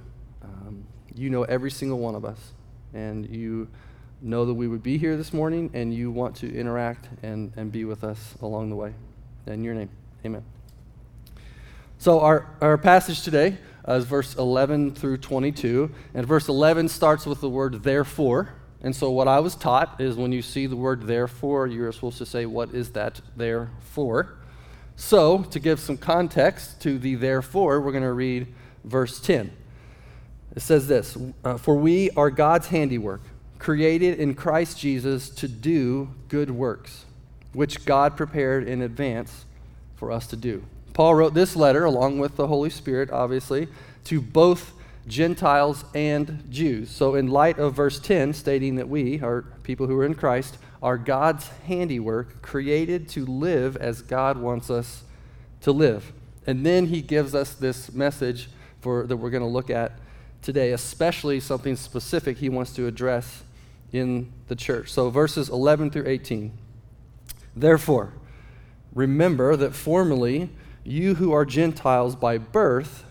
um, 0.43 0.85
you 1.15 1.29
know 1.31 1.43
every 1.43 1.71
single 1.71 1.99
one 1.99 2.15
of 2.15 2.25
us, 2.25 2.39
and 2.93 3.29
you 3.29 3.69
know 4.23 4.47
that 4.47 4.55
we 4.55 4.69
would 4.69 4.83
be 4.83 4.97
here 4.97 5.17
this 5.17 5.33
morning, 5.33 5.71
and 5.75 5.93
you 5.93 6.11
want 6.11 6.37
to 6.37 6.55
interact 6.55 7.09
and, 7.23 7.53
and 7.57 7.73
be 7.73 7.85
with 7.85 8.05
us 8.05 8.35
along 8.41 8.71
the 8.71 8.77
way. 8.77 8.95
In 9.47 9.65
your 9.65 9.75
name, 9.75 9.91
amen. 10.25 10.45
So, 11.99 12.21
our, 12.21 12.47
our 12.61 12.79
passage 12.79 13.23
today 13.23 13.59
is 13.87 14.05
verse 14.05 14.37
11 14.37 14.95
through 14.95 15.19
22, 15.19 15.91
and 16.15 16.27
verse 16.27 16.49
11 16.49 16.89
starts 16.89 17.27
with 17.27 17.41
the 17.41 17.49
word 17.49 17.83
therefore. 17.83 18.55
And 18.81 18.95
so, 18.95 19.11
what 19.11 19.29
I 19.29 19.41
was 19.41 19.55
taught 19.55 20.01
is 20.01 20.15
when 20.15 20.31
you 20.31 20.43
see 20.43 20.67
the 20.67 20.77
word 20.77 21.07
therefore, 21.07 21.67
you're 21.67 21.93
supposed 21.93 22.19
to 22.19 22.27
say, 22.27 22.47
What 22.47 22.75
is 22.75 22.91
that 22.93 23.21
there 23.37 23.71
for? 23.81 24.37
So, 24.97 25.43
to 25.43 25.59
give 25.59 25.81
some 25.81 25.97
context 25.97 26.81
to 26.83 26.99
the 26.99 27.17
therefore, 27.17 27.81
we're 27.81 27.93
going 27.93 28.05
to 28.05 28.13
read 28.13 28.47
verse 28.85 29.19
10. 29.21 29.51
It 30.55 30.63
says 30.63 30.87
this 30.87 31.19
uh, 31.45 31.57
For 31.57 31.75
we 31.75 32.11
are 32.11 32.31
God's 32.31 32.69
handiwork, 32.69 33.23
created 33.59 34.21
in 34.21 34.35
Christ 34.35 34.79
Jesus 34.79 35.29
to 35.31 35.49
do 35.49 36.11
good 36.29 36.51
works, 36.51 37.07
which 37.53 37.85
God 37.85 38.17
prepared 38.17 38.69
in 38.69 38.83
advance 38.83 39.47
for 39.97 40.13
us 40.13 40.27
to 40.29 40.37
do. 40.37 40.65
Paul 40.93 41.17
wrote 41.17 41.35
this 41.35 41.57
letter, 41.57 41.85
along 41.85 42.21
with 42.21 42.37
the 42.37 42.47
Holy 42.47 42.71
Spirit, 42.71 43.11
obviously, 43.11 43.67
to 44.05 44.21
both 44.21 44.73
Gentiles 45.09 45.85
and 45.93 46.45
Jews. 46.51 46.89
So, 46.89 47.17
in 47.17 47.29
light 47.29 47.59
of 47.59 47.75
verse 47.75 47.99
10, 47.99 48.33
stating 48.33 48.77
that 48.77 48.89
we 48.89 49.21
are 49.21 49.43
people 49.65 49.89
who 49.89 49.99
are 49.99 50.05
in 50.05 50.15
Christ, 50.15 50.57
are 50.85 50.99
God's 50.99 51.49
handiwork, 51.67 52.43
created 52.43 53.09
to 53.09 53.25
live 53.25 53.75
as 53.79 54.03
God 54.03 54.37
wants 54.37 54.69
us 54.69 55.03
to 55.63 55.73
live. 55.73 56.13
And 56.47 56.65
then 56.65 56.89
he 56.89 57.01
gives 57.01 57.35
us 57.35 57.55
this 57.55 57.91
message 57.95 58.51
for, 58.83 59.07
that 59.07 59.17
we're 59.17 59.31
going 59.31 59.43
to 59.43 59.49
look 59.49 59.71
at 59.71 59.93
today, 60.43 60.73
especially 60.73 61.41
something 61.41 61.75
specific 61.75 62.37
he 62.37 62.51
wants 62.51 62.75
to 62.75 62.87
address 62.87 63.45
in 63.93 64.31
the 64.49 64.55
church. 64.55 64.93
So, 64.93 65.09
verses 65.09 65.49
11 65.49 65.91
through 65.91 66.07
18. 66.07 66.53
Therefore, 67.57 68.13
remember 68.93 69.57
that 69.57 69.75
formerly 69.75 70.51
you 70.85 71.15
who 71.15 71.33
are 71.33 71.47
Gentiles 71.47 72.15
by 72.15 72.37
birth 72.37 73.05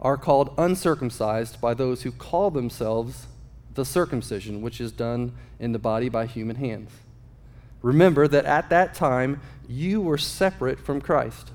are 0.00 0.16
called 0.16 0.54
uncircumcised 0.56 1.60
by 1.60 1.74
those 1.74 2.00
who 2.02 2.12
call 2.12 2.50
themselves 2.50 3.26
the 3.74 3.84
circumcision, 3.84 4.62
which 4.62 4.80
is 4.80 4.90
done 4.90 5.32
in 5.58 5.72
the 5.72 5.78
body 5.78 6.08
by 6.08 6.24
human 6.24 6.56
hands. 6.56 6.90
Remember 7.82 8.28
that 8.28 8.44
at 8.44 8.68
that 8.70 8.94
time 8.94 9.40
you 9.68 10.00
were 10.00 10.18
separate 10.18 10.78
from 10.78 11.00
Christ, 11.00 11.50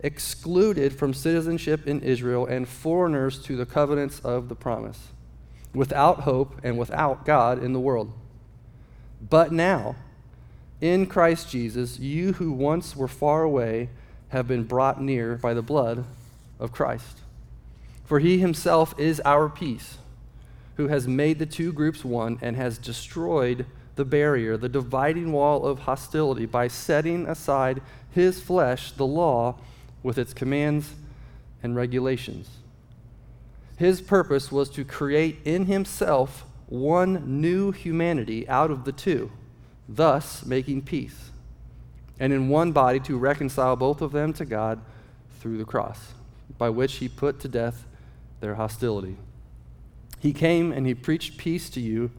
excluded 0.00 0.92
from 0.92 1.14
citizenship 1.14 1.86
in 1.86 2.00
Israel, 2.00 2.46
and 2.46 2.68
foreigners 2.68 3.42
to 3.44 3.56
the 3.56 3.66
covenants 3.66 4.20
of 4.20 4.48
the 4.48 4.54
promise, 4.54 5.08
without 5.74 6.20
hope 6.20 6.60
and 6.62 6.78
without 6.78 7.24
God 7.24 7.62
in 7.62 7.72
the 7.72 7.80
world. 7.80 8.12
But 9.28 9.52
now, 9.52 9.96
in 10.80 11.06
Christ 11.06 11.48
Jesus, 11.48 11.98
you 11.98 12.34
who 12.34 12.52
once 12.52 12.96
were 12.96 13.08
far 13.08 13.42
away 13.42 13.88
have 14.30 14.48
been 14.48 14.64
brought 14.64 15.00
near 15.00 15.36
by 15.36 15.54
the 15.54 15.62
blood 15.62 16.04
of 16.58 16.72
Christ. 16.72 17.18
For 18.04 18.18
he 18.18 18.38
himself 18.38 18.98
is 18.98 19.20
our 19.24 19.48
peace, 19.48 19.98
who 20.76 20.88
has 20.88 21.06
made 21.06 21.38
the 21.38 21.46
two 21.46 21.72
groups 21.72 22.04
one 22.04 22.38
and 22.42 22.56
has 22.56 22.78
destroyed 22.78 23.64
the 23.96 24.04
barrier, 24.04 24.56
the 24.56 24.68
dividing 24.68 25.32
wall 25.32 25.66
of 25.66 25.80
hostility, 25.80 26.46
by 26.46 26.68
setting 26.68 27.26
aside 27.26 27.82
his 28.10 28.40
flesh, 28.40 28.92
the 28.92 29.06
law, 29.06 29.56
with 30.02 30.18
its 30.18 30.34
commands 30.34 30.94
and 31.62 31.76
regulations. 31.76 32.48
His 33.76 34.00
purpose 34.00 34.50
was 34.50 34.70
to 34.70 34.84
create 34.84 35.38
in 35.44 35.66
himself 35.66 36.44
one 36.66 37.40
new 37.40 37.72
humanity 37.72 38.48
out 38.48 38.70
of 38.70 38.84
the 38.84 38.92
two, 38.92 39.30
thus 39.88 40.44
making 40.46 40.82
peace, 40.82 41.30
and 42.18 42.32
in 42.32 42.48
one 42.48 42.72
body 42.72 43.00
to 43.00 43.18
reconcile 43.18 43.76
both 43.76 44.00
of 44.00 44.12
them 44.12 44.32
to 44.34 44.44
God 44.44 44.80
through 45.40 45.58
the 45.58 45.64
cross, 45.64 46.14
by 46.58 46.70
which 46.70 46.94
he 46.94 47.08
put 47.08 47.40
to 47.40 47.48
death 47.48 47.84
their 48.40 48.54
hostility. 48.54 49.16
He 50.18 50.32
came 50.32 50.72
and 50.72 50.86
he 50.86 50.94
preached 50.94 51.36
peace 51.36 51.68
to 51.70 51.80
you 51.80 52.10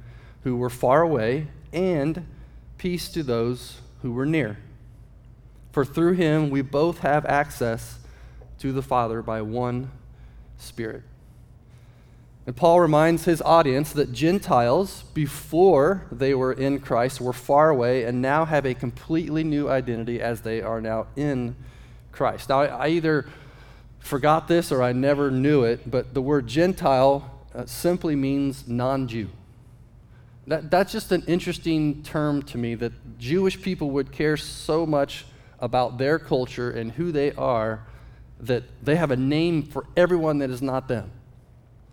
who 0.43 0.57
were 0.57 0.69
far 0.69 1.01
away 1.01 1.47
and 1.73 2.25
peace 2.77 3.09
to 3.09 3.23
those 3.23 3.81
who 4.01 4.11
were 4.11 4.25
near. 4.25 4.57
For 5.71 5.83
through 5.83 6.13
him 6.13 6.49
we 6.49 6.61
both 6.61 6.99
have 6.99 7.25
access 7.25 7.99
to 8.59 8.71
the 8.71 8.81
Father 8.81 9.21
by 9.21 9.41
one 9.41 9.91
Spirit. 10.57 11.03
And 12.45 12.55
Paul 12.55 12.81
reminds 12.81 13.23
his 13.23 13.41
audience 13.41 13.93
that 13.93 14.11
Gentiles, 14.11 15.03
before 15.13 16.05
they 16.11 16.33
were 16.33 16.51
in 16.51 16.79
Christ, 16.79 17.21
were 17.21 17.33
far 17.33 17.69
away 17.69 18.03
and 18.03 18.21
now 18.21 18.43
have 18.45 18.65
a 18.65 18.73
completely 18.73 19.43
new 19.43 19.69
identity 19.69 20.21
as 20.21 20.41
they 20.41 20.61
are 20.61 20.81
now 20.81 21.07
in 21.15 21.55
Christ. 22.11 22.49
Now, 22.49 22.61
I 22.61 22.89
either 22.89 23.27
forgot 23.99 24.49
this 24.49 24.71
or 24.71 24.83
I 24.83 24.91
never 24.91 25.31
knew 25.31 25.63
it, 25.63 25.89
but 25.89 26.13
the 26.13 26.21
word 26.21 26.47
Gentile 26.47 27.45
uh, 27.55 27.65
simply 27.65 28.15
means 28.15 28.67
non 28.67 29.07
Jew. 29.07 29.29
That, 30.47 30.69
that's 30.69 30.91
just 30.91 31.11
an 31.11 31.23
interesting 31.27 32.03
term 32.03 32.43
to 32.43 32.57
me 32.57 32.75
that 32.75 33.17
Jewish 33.17 33.61
people 33.61 33.91
would 33.91 34.11
care 34.11 34.35
so 34.35 34.85
much 34.85 35.25
about 35.59 35.97
their 35.97 36.19
culture 36.19 36.69
and 36.69 36.91
who 36.91 37.11
they 37.11 37.31
are 37.33 37.85
that 38.39 38.63
they 38.83 38.97
have 38.97 39.11
a 39.11 39.15
name 39.15 39.63
for 39.63 39.85
everyone 39.95 40.39
that 40.39 40.49
is 40.49 40.61
not 40.61 40.89
them 40.89 41.11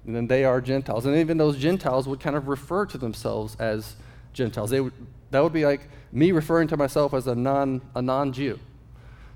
and 0.07 0.15
then 0.15 0.27
they 0.27 0.45
are 0.45 0.61
Gentiles. 0.61 1.07
And 1.07 1.17
even 1.17 1.39
those 1.39 1.57
Gentiles 1.59 2.09
would 2.09 2.21
kind 2.21 2.37
of 2.37 2.49
refer 2.49 2.87
to 2.87 2.99
themselves 2.99 3.57
as 3.59 3.97
Gentiles. 4.33 4.71
They 4.71 4.81
would, 4.81 4.93
that 5.31 5.43
would 5.43 5.53
be 5.53 5.65
like 5.65 5.83
me 6.13 6.33
referring 6.33 6.69
to 6.69 6.77
myself 6.77 7.15
as 7.15 7.27
a 7.27 7.35
non 7.35 7.83
a 7.95 8.03
non-Jew. 8.03 8.59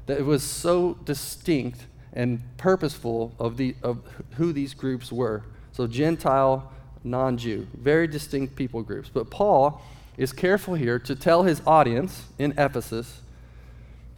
That 0.06 0.18
it 0.18 0.24
was 0.24 0.42
so 0.42 0.94
distinct 1.04 1.86
and 2.12 2.42
purposeful 2.56 3.34
of 3.38 3.56
the 3.56 3.76
of 3.82 4.02
who 4.36 4.52
these 4.52 4.74
groups 4.74 5.12
were. 5.12 5.44
So 5.72 5.86
Gentile, 5.86 6.72
non-Jew, 7.04 7.66
very 7.74 8.06
distinct 8.06 8.56
people 8.56 8.82
groups. 8.82 9.10
But 9.12 9.30
Paul 9.30 9.82
is 10.16 10.32
careful 10.32 10.74
here 10.74 10.98
to 11.00 11.14
tell 11.14 11.42
his 11.42 11.60
audience 11.66 12.24
in 12.38 12.52
Ephesus 12.58 13.20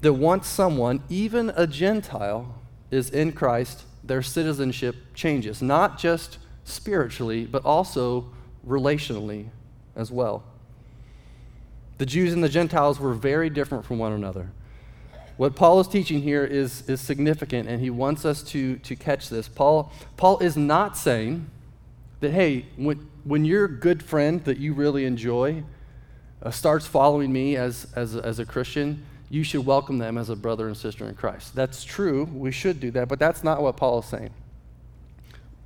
that 0.00 0.12
once 0.12 0.46
someone, 0.46 1.02
even 1.08 1.50
a 1.56 1.66
Gentile, 1.66 2.54
is 2.90 3.10
in 3.10 3.32
Christ, 3.32 3.82
their 4.04 4.22
citizenship 4.22 4.96
changes, 5.14 5.60
not 5.60 5.98
just 5.98 6.38
spiritually, 6.64 7.44
but 7.44 7.64
also 7.64 8.26
relationally 8.66 9.46
as 9.96 10.12
well. 10.12 10.44
The 11.98 12.06
Jews 12.06 12.32
and 12.32 12.44
the 12.44 12.48
Gentiles 12.48 13.00
were 13.00 13.14
very 13.14 13.48
different 13.48 13.84
from 13.84 13.98
one 13.98 14.12
another. 14.12 14.50
What 15.36 15.54
Paul 15.54 15.80
is 15.80 15.88
teaching 15.88 16.22
here 16.22 16.44
is, 16.44 16.88
is 16.88 17.00
significant, 17.00 17.68
and 17.68 17.80
he 17.80 17.90
wants 17.90 18.24
us 18.24 18.42
to, 18.44 18.76
to 18.76 18.96
catch 18.96 19.28
this. 19.28 19.48
Paul, 19.48 19.92
Paul 20.16 20.38
is 20.38 20.56
not 20.56 20.96
saying 20.96 21.50
that, 22.20 22.32
hey, 22.32 22.66
when, 22.76 23.08
when 23.24 23.44
your 23.44 23.68
good 23.68 24.02
friend 24.02 24.44
that 24.44 24.58
you 24.58 24.72
really 24.72 25.04
enjoy 25.04 25.62
uh, 26.42 26.50
starts 26.50 26.86
following 26.86 27.32
me 27.32 27.56
as, 27.56 27.86
as, 27.94 28.16
as 28.16 28.38
a 28.38 28.46
Christian, 28.46 29.04
you 29.28 29.42
should 29.42 29.66
welcome 29.66 29.98
them 29.98 30.16
as 30.16 30.30
a 30.30 30.36
brother 30.36 30.68
and 30.68 30.76
sister 30.76 31.08
in 31.08 31.14
Christ. 31.14 31.54
That's 31.54 31.82
true. 31.84 32.24
We 32.32 32.52
should 32.52 32.80
do 32.80 32.90
that, 32.92 33.08
but 33.08 33.18
that's 33.18 33.42
not 33.42 33.60
what 33.60 33.76
Paul 33.76 34.00
is 34.00 34.06
saying. 34.06 34.30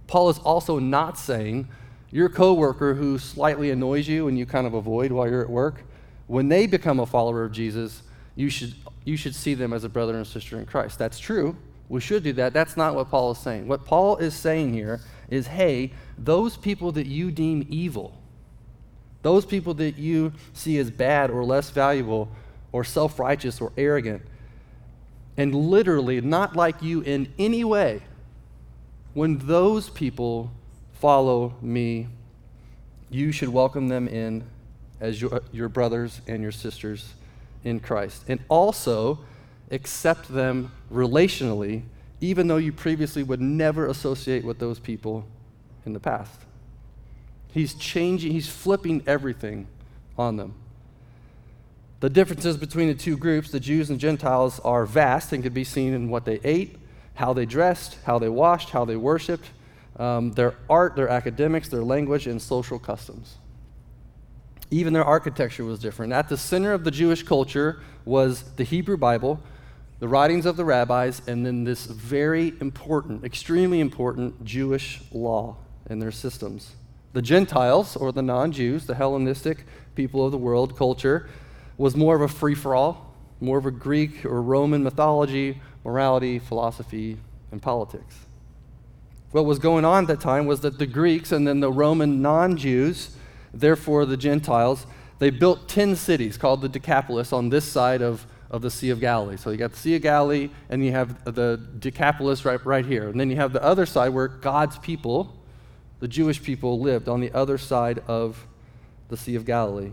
Paul 0.06 0.30
is 0.30 0.38
also 0.38 0.78
not 0.78 1.18
saying 1.18 1.68
your 2.10 2.28
coworker 2.28 2.94
who 2.94 3.18
slightly 3.18 3.70
annoys 3.70 4.08
you 4.08 4.26
and 4.26 4.38
you 4.38 4.46
kind 4.46 4.66
of 4.66 4.74
avoid 4.74 5.12
while 5.12 5.28
you're 5.28 5.42
at 5.42 5.50
work, 5.50 5.84
when 6.26 6.48
they 6.48 6.66
become 6.66 6.98
a 6.98 7.06
follower 7.06 7.44
of 7.44 7.52
Jesus, 7.52 8.02
you 8.34 8.50
should, 8.50 8.74
you 9.04 9.16
should 9.16 9.34
see 9.34 9.54
them 9.54 9.72
as 9.72 9.84
a 9.84 9.88
brother 9.88 10.16
and 10.16 10.26
sister 10.26 10.58
in 10.58 10.66
Christ. 10.66 10.98
That's 10.98 11.18
true. 11.18 11.56
We 11.88 12.00
should 12.00 12.22
do 12.22 12.32
that. 12.34 12.52
That's 12.52 12.76
not 12.76 12.94
what 12.94 13.10
Paul 13.10 13.32
is 13.32 13.38
saying. 13.38 13.68
What 13.68 13.84
Paul 13.84 14.16
is 14.16 14.34
saying 14.34 14.72
here 14.72 15.00
is 15.30 15.46
hey, 15.46 15.92
those 16.18 16.56
people 16.56 16.92
that 16.92 17.06
you 17.06 17.30
deem 17.30 17.66
evil, 17.70 18.16
those 19.22 19.44
people 19.44 19.74
that 19.74 19.96
you 19.96 20.32
see 20.52 20.78
as 20.78 20.90
bad 20.90 21.30
or 21.30 21.44
less 21.44 21.70
valuable, 21.70 22.28
or 22.72 22.84
self 22.84 23.18
righteous 23.18 23.60
or 23.60 23.72
arrogant, 23.76 24.22
and 25.36 25.54
literally 25.54 26.20
not 26.20 26.56
like 26.56 26.82
you 26.82 27.00
in 27.00 27.32
any 27.38 27.64
way, 27.64 28.02
when 29.14 29.38
those 29.38 29.90
people 29.90 30.50
follow 30.92 31.54
me, 31.60 32.06
you 33.10 33.32
should 33.32 33.48
welcome 33.48 33.88
them 33.88 34.06
in 34.06 34.44
as 35.00 35.20
your, 35.20 35.40
your 35.52 35.68
brothers 35.68 36.20
and 36.26 36.42
your 36.42 36.52
sisters 36.52 37.14
in 37.64 37.80
Christ. 37.80 38.24
And 38.28 38.40
also 38.48 39.18
accept 39.70 40.28
them 40.28 40.70
relationally, 40.92 41.82
even 42.20 42.48
though 42.48 42.56
you 42.56 42.72
previously 42.72 43.22
would 43.22 43.40
never 43.40 43.86
associate 43.86 44.44
with 44.44 44.58
those 44.58 44.78
people 44.78 45.26
in 45.86 45.92
the 45.92 46.00
past. 46.00 46.40
He's 47.52 47.74
changing, 47.74 48.32
he's 48.32 48.48
flipping 48.48 49.02
everything 49.06 49.66
on 50.16 50.36
them. 50.36 50.54
The 52.00 52.10
differences 52.10 52.56
between 52.56 52.88
the 52.88 52.94
two 52.94 53.16
groups, 53.16 53.50
the 53.50 53.60
Jews 53.60 53.90
and 53.90 53.98
Gentiles, 53.98 54.60
are 54.60 54.86
vast 54.86 55.32
and 55.32 55.42
can 55.42 55.52
be 55.52 55.64
seen 55.64 55.92
in 55.92 56.08
what 56.08 56.24
they 56.24 56.40
ate, 56.44 56.76
how 57.14 57.32
they 57.32 57.44
dressed, 57.44 57.98
how 58.04 58.18
they 58.18 58.28
washed, 58.28 58.70
how 58.70 58.84
they 58.84 58.96
worshiped, 58.96 59.50
um, 59.98 60.32
their 60.32 60.54
art, 60.68 60.96
their 60.96 61.08
academics, 61.08 61.68
their 61.68 61.82
language, 61.82 62.26
and 62.26 62.40
social 62.40 62.78
customs. 62.78 63.36
Even 64.70 64.92
their 64.92 65.04
architecture 65.04 65.64
was 65.64 65.78
different. 65.78 66.12
At 66.12 66.28
the 66.28 66.36
center 66.36 66.72
of 66.72 66.84
the 66.84 66.90
Jewish 66.90 67.22
culture 67.22 67.80
was 68.04 68.42
the 68.52 68.64
Hebrew 68.64 68.96
Bible, 68.96 69.40
the 70.00 70.08
writings 70.08 70.46
of 70.46 70.56
the 70.56 70.64
rabbis, 70.64 71.22
and 71.26 71.46
then 71.46 71.64
this 71.64 71.84
very 71.84 72.54
important, 72.60 73.22
extremely 73.22 73.80
important 73.80 74.44
Jewish 74.44 75.00
law 75.12 75.56
and 75.86 76.00
their 76.00 76.10
systems. 76.10 76.72
The 77.12 77.22
Gentiles, 77.22 77.96
or 77.96 78.10
the 78.10 78.22
non 78.22 78.50
Jews, 78.50 78.86
the 78.86 78.94
Hellenistic 78.94 79.66
people 79.94 80.24
of 80.24 80.32
the 80.32 80.38
world 80.38 80.76
culture, 80.76 81.28
was 81.76 81.96
more 81.96 82.16
of 82.16 82.22
a 82.22 82.28
free 82.28 82.54
for 82.54 82.74
all, 82.74 83.14
more 83.40 83.58
of 83.58 83.66
a 83.66 83.70
Greek 83.70 84.24
or 84.24 84.40
Roman 84.40 84.82
mythology, 84.82 85.60
morality, 85.84 86.38
philosophy, 86.38 87.18
and 87.52 87.60
politics. 87.60 88.14
What 89.32 89.44
was 89.44 89.58
going 89.58 89.84
on 89.84 90.04
at 90.04 90.08
that 90.08 90.20
time 90.20 90.46
was 90.46 90.60
that 90.60 90.78
the 90.78 90.86
Greeks 90.86 91.30
and 91.30 91.46
then 91.46 91.60
the 91.60 91.70
Roman 91.70 92.22
non 92.22 92.56
Jews, 92.56 93.16
therefore 93.52 94.06
the 94.06 94.16
Gentiles, 94.16 94.86
they 95.18 95.30
built 95.30 95.68
10 95.68 95.96
cities 95.96 96.38
called 96.38 96.62
the 96.62 96.68
Decapolis 96.68 97.32
on 97.32 97.50
this 97.50 97.64
side 97.64 98.00
of, 98.00 98.26
of 98.50 98.62
the 98.62 98.70
Sea 98.70 98.90
of 98.90 99.00
Galilee. 99.00 99.36
So 99.36 99.50
you 99.50 99.56
got 99.56 99.72
the 99.72 99.78
Sea 99.78 99.96
of 99.96 100.02
Galilee, 100.02 100.50
and 100.68 100.84
you 100.84 100.92
have 100.92 101.24
the 101.24 101.60
Decapolis 101.78 102.44
right, 102.44 102.64
right 102.66 102.84
here. 102.84 103.08
And 103.08 103.18
then 103.18 103.30
you 103.30 103.36
have 103.36 103.52
the 103.52 103.62
other 103.62 103.86
side 103.86 104.10
where 104.10 104.28
God's 104.28 104.78
people, 104.78 105.36
the 106.00 106.08
Jewish 106.08 106.42
people, 106.42 106.80
lived 106.80 107.08
on 107.08 107.20
the 107.20 107.32
other 107.32 107.58
side 107.58 108.02
of 108.08 108.46
the 109.08 109.16
Sea 109.16 109.36
of 109.36 109.44
Galilee 109.44 109.92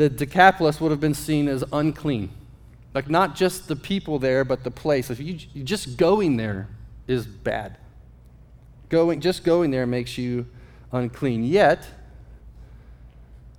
the 0.00 0.08
Decapolis 0.08 0.80
would 0.80 0.90
have 0.90 1.00
been 1.00 1.12
seen 1.12 1.46
as 1.46 1.62
unclean. 1.74 2.30
Like, 2.94 3.10
not 3.10 3.36
just 3.36 3.68
the 3.68 3.76
people 3.76 4.18
there, 4.18 4.46
but 4.46 4.64
the 4.64 4.70
place. 4.70 5.10
If 5.10 5.20
you, 5.20 5.34
just 5.62 5.98
going 5.98 6.38
there 6.38 6.68
is 7.06 7.26
bad. 7.26 7.76
Going, 8.88 9.20
just 9.20 9.44
going 9.44 9.70
there 9.70 9.86
makes 9.86 10.16
you 10.16 10.46
unclean. 10.90 11.44
Yet, 11.44 11.86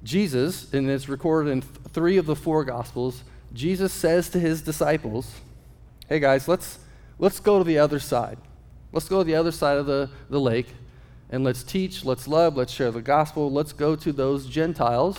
Jesus, 0.04 0.74
and 0.74 0.90
it's 0.90 1.08
recorded 1.08 1.52
in 1.52 1.62
three 1.62 2.18
of 2.18 2.26
the 2.26 2.36
four 2.36 2.66
Gospels, 2.66 3.24
Jesus 3.54 3.92
says 3.92 4.30
to 4.30 4.40
his 4.40 4.62
disciples, 4.62 5.40
Hey 6.08 6.20
guys, 6.20 6.48
let's, 6.48 6.80
let's 7.20 7.40
go 7.40 7.58
to 7.58 7.64
the 7.64 7.78
other 7.78 8.00
side. 8.00 8.38
Let's 8.92 9.08
go 9.08 9.20
to 9.20 9.24
the 9.24 9.36
other 9.36 9.52
side 9.52 9.78
of 9.78 9.86
the, 9.86 10.10
the 10.30 10.40
lake 10.40 10.68
and 11.30 11.44
let's 11.44 11.64
teach, 11.64 12.04
let's 12.04 12.28
love, 12.28 12.58
let's 12.58 12.74
share 12.74 12.92
the 12.92 13.02
gospel. 13.02 13.50
Let's 13.50 13.72
go 13.72 13.96
to 13.96 14.12
those 14.12 14.46
Gentiles 14.48 15.18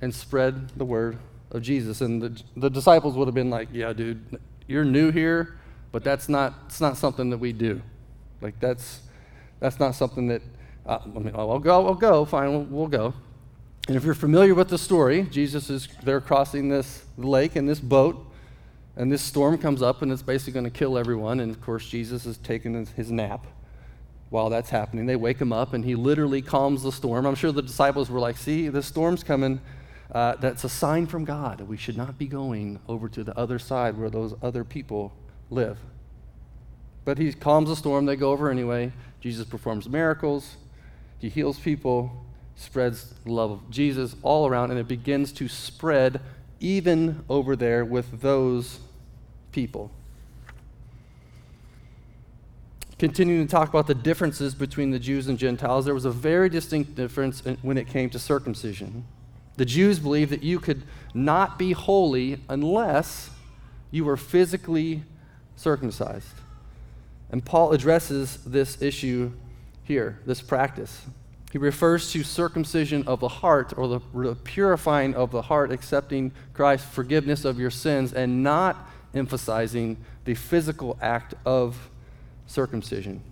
and 0.00 0.12
spread 0.12 0.70
the 0.70 0.84
word 0.84 1.18
of 1.52 1.62
Jesus. 1.62 2.00
And 2.00 2.20
the, 2.20 2.42
the 2.56 2.68
disciples 2.68 3.16
would 3.16 3.28
have 3.28 3.34
been 3.34 3.50
like, 3.50 3.68
Yeah, 3.72 3.92
dude, 3.92 4.38
you're 4.66 4.84
new 4.84 5.12
here, 5.12 5.58
but 5.92 6.02
that's 6.02 6.28
not, 6.28 6.54
it's 6.66 6.80
not 6.80 6.96
something 6.96 7.30
that 7.30 7.38
we 7.38 7.52
do. 7.52 7.80
Like, 8.40 8.58
that's, 8.60 9.00
that's 9.60 9.80
not 9.80 9.94
something 9.94 10.28
that, 10.28 10.42
uh, 10.86 10.98
I 11.04 11.18
mean, 11.18 11.32
I'll 11.34 11.58
go, 11.58 11.86
I'll 11.86 11.94
go, 11.94 12.24
fine, 12.24 12.50
we'll, 12.50 12.64
we'll 12.64 12.86
go. 12.88 13.14
And 13.88 13.96
if 13.96 14.04
you're 14.04 14.14
familiar 14.14 14.54
with 14.54 14.68
the 14.68 14.76
story, 14.76 15.22
Jesus 15.22 15.70
is 15.70 15.88
they're 16.02 16.20
crossing 16.20 16.68
this 16.68 17.06
lake 17.16 17.56
in 17.56 17.64
this 17.64 17.80
boat, 17.80 18.22
and 18.96 19.10
this 19.10 19.22
storm 19.22 19.56
comes 19.56 19.80
up, 19.80 20.02
and 20.02 20.12
it's 20.12 20.22
basically 20.22 20.52
going 20.52 20.64
to 20.64 20.70
kill 20.70 20.98
everyone. 20.98 21.40
And 21.40 21.50
of 21.50 21.62
course, 21.62 21.88
Jesus 21.88 22.26
is 22.26 22.36
taking 22.36 22.84
his 22.84 23.10
nap 23.10 23.46
while 24.28 24.50
that's 24.50 24.68
happening. 24.68 25.06
They 25.06 25.16
wake 25.16 25.38
him 25.38 25.54
up, 25.54 25.72
and 25.72 25.86
he 25.86 25.94
literally 25.94 26.42
calms 26.42 26.82
the 26.82 26.92
storm. 26.92 27.24
I'm 27.24 27.34
sure 27.34 27.50
the 27.50 27.62
disciples 27.62 28.10
were 28.10 28.20
like, 28.20 28.36
"See, 28.36 28.68
the 28.68 28.82
storm's 28.82 29.24
coming." 29.24 29.58
Uh, 30.12 30.36
that's 30.36 30.64
a 30.64 30.68
sign 30.68 31.06
from 31.06 31.24
God 31.24 31.58
that 31.58 31.66
we 31.66 31.78
should 31.78 31.96
not 31.96 32.18
be 32.18 32.26
going 32.26 32.80
over 32.88 33.08
to 33.08 33.24
the 33.24 33.36
other 33.38 33.58
side 33.58 33.98
where 33.98 34.10
those 34.10 34.34
other 34.42 34.64
people 34.64 35.12
live. 35.50 35.78
But 37.06 37.16
he 37.16 37.32
calms 37.32 37.70
the 37.70 37.76
storm. 37.76 38.04
They 38.04 38.16
go 38.16 38.32
over 38.32 38.50
anyway. 38.50 38.92
Jesus 39.20 39.46
performs 39.46 39.88
miracles. 39.88 40.56
He 41.18 41.30
heals 41.30 41.58
people, 41.58 42.24
spreads 42.58 43.14
the 43.24 43.32
love 43.32 43.50
of 43.50 43.70
Jesus 43.70 44.16
all 44.22 44.46
around, 44.46 44.70
and 44.70 44.80
it 44.80 44.88
begins 44.88 45.32
to 45.32 45.48
spread 45.48 46.20
even 46.60 47.24
over 47.28 47.54
there 47.54 47.84
with 47.84 48.20
those 48.20 48.80
people. 49.52 49.90
Continuing 52.98 53.46
to 53.46 53.50
talk 53.50 53.68
about 53.68 53.86
the 53.86 53.94
differences 53.94 54.56
between 54.56 54.90
the 54.90 54.98
Jews 54.98 55.28
and 55.28 55.38
Gentiles, 55.38 55.84
there 55.84 55.94
was 55.94 56.04
a 56.04 56.10
very 56.10 56.48
distinct 56.48 56.96
difference 56.96 57.44
when 57.62 57.78
it 57.78 57.86
came 57.86 58.10
to 58.10 58.18
circumcision. 58.18 59.04
The 59.56 59.64
Jews 59.64 60.00
believed 60.00 60.32
that 60.32 60.42
you 60.42 60.58
could 60.58 60.82
not 61.14 61.58
be 61.60 61.72
holy 61.72 62.40
unless 62.48 63.30
you 63.92 64.04
were 64.04 64.16
physically 64.16 65.04
circumcised. 65.54 66.34
And 67.30 67.44
Paul 67.44 67.72
addresses 67.72 68.38
this 68.44 68.82
issue 68.82 69.32
here, 69.84 70.18
this 70.26 70.40
practice. 70.40 71.02
He 71.50 71.58
refers 71.58 72.12
to 72.12 72.22
circumcision 72.22 73.04
of 73.06 73.20
the 73.20 73.28
heart 73.28 73.72
or 73.76 73.88
the 73.88 74.34
purifying 74.34 75.14
of 75.14 75.30
the 75.30 75.42
heart, 75.42 75.72
accepting 75.72 76.32
Christ's 76.52 76.88
forgiveness 76.88 77.44
of 77.44 77.58
your 77.58 77.70
sins, 77.70 78.12
and 78.12 78.42
not 78.42 78.88
emphasizing 79.14 79.96
the 80.24 80.34
physical 80.34 80.98
act 81.00 81.34
of 81.46 81.90
circumcision. 82.46 83.22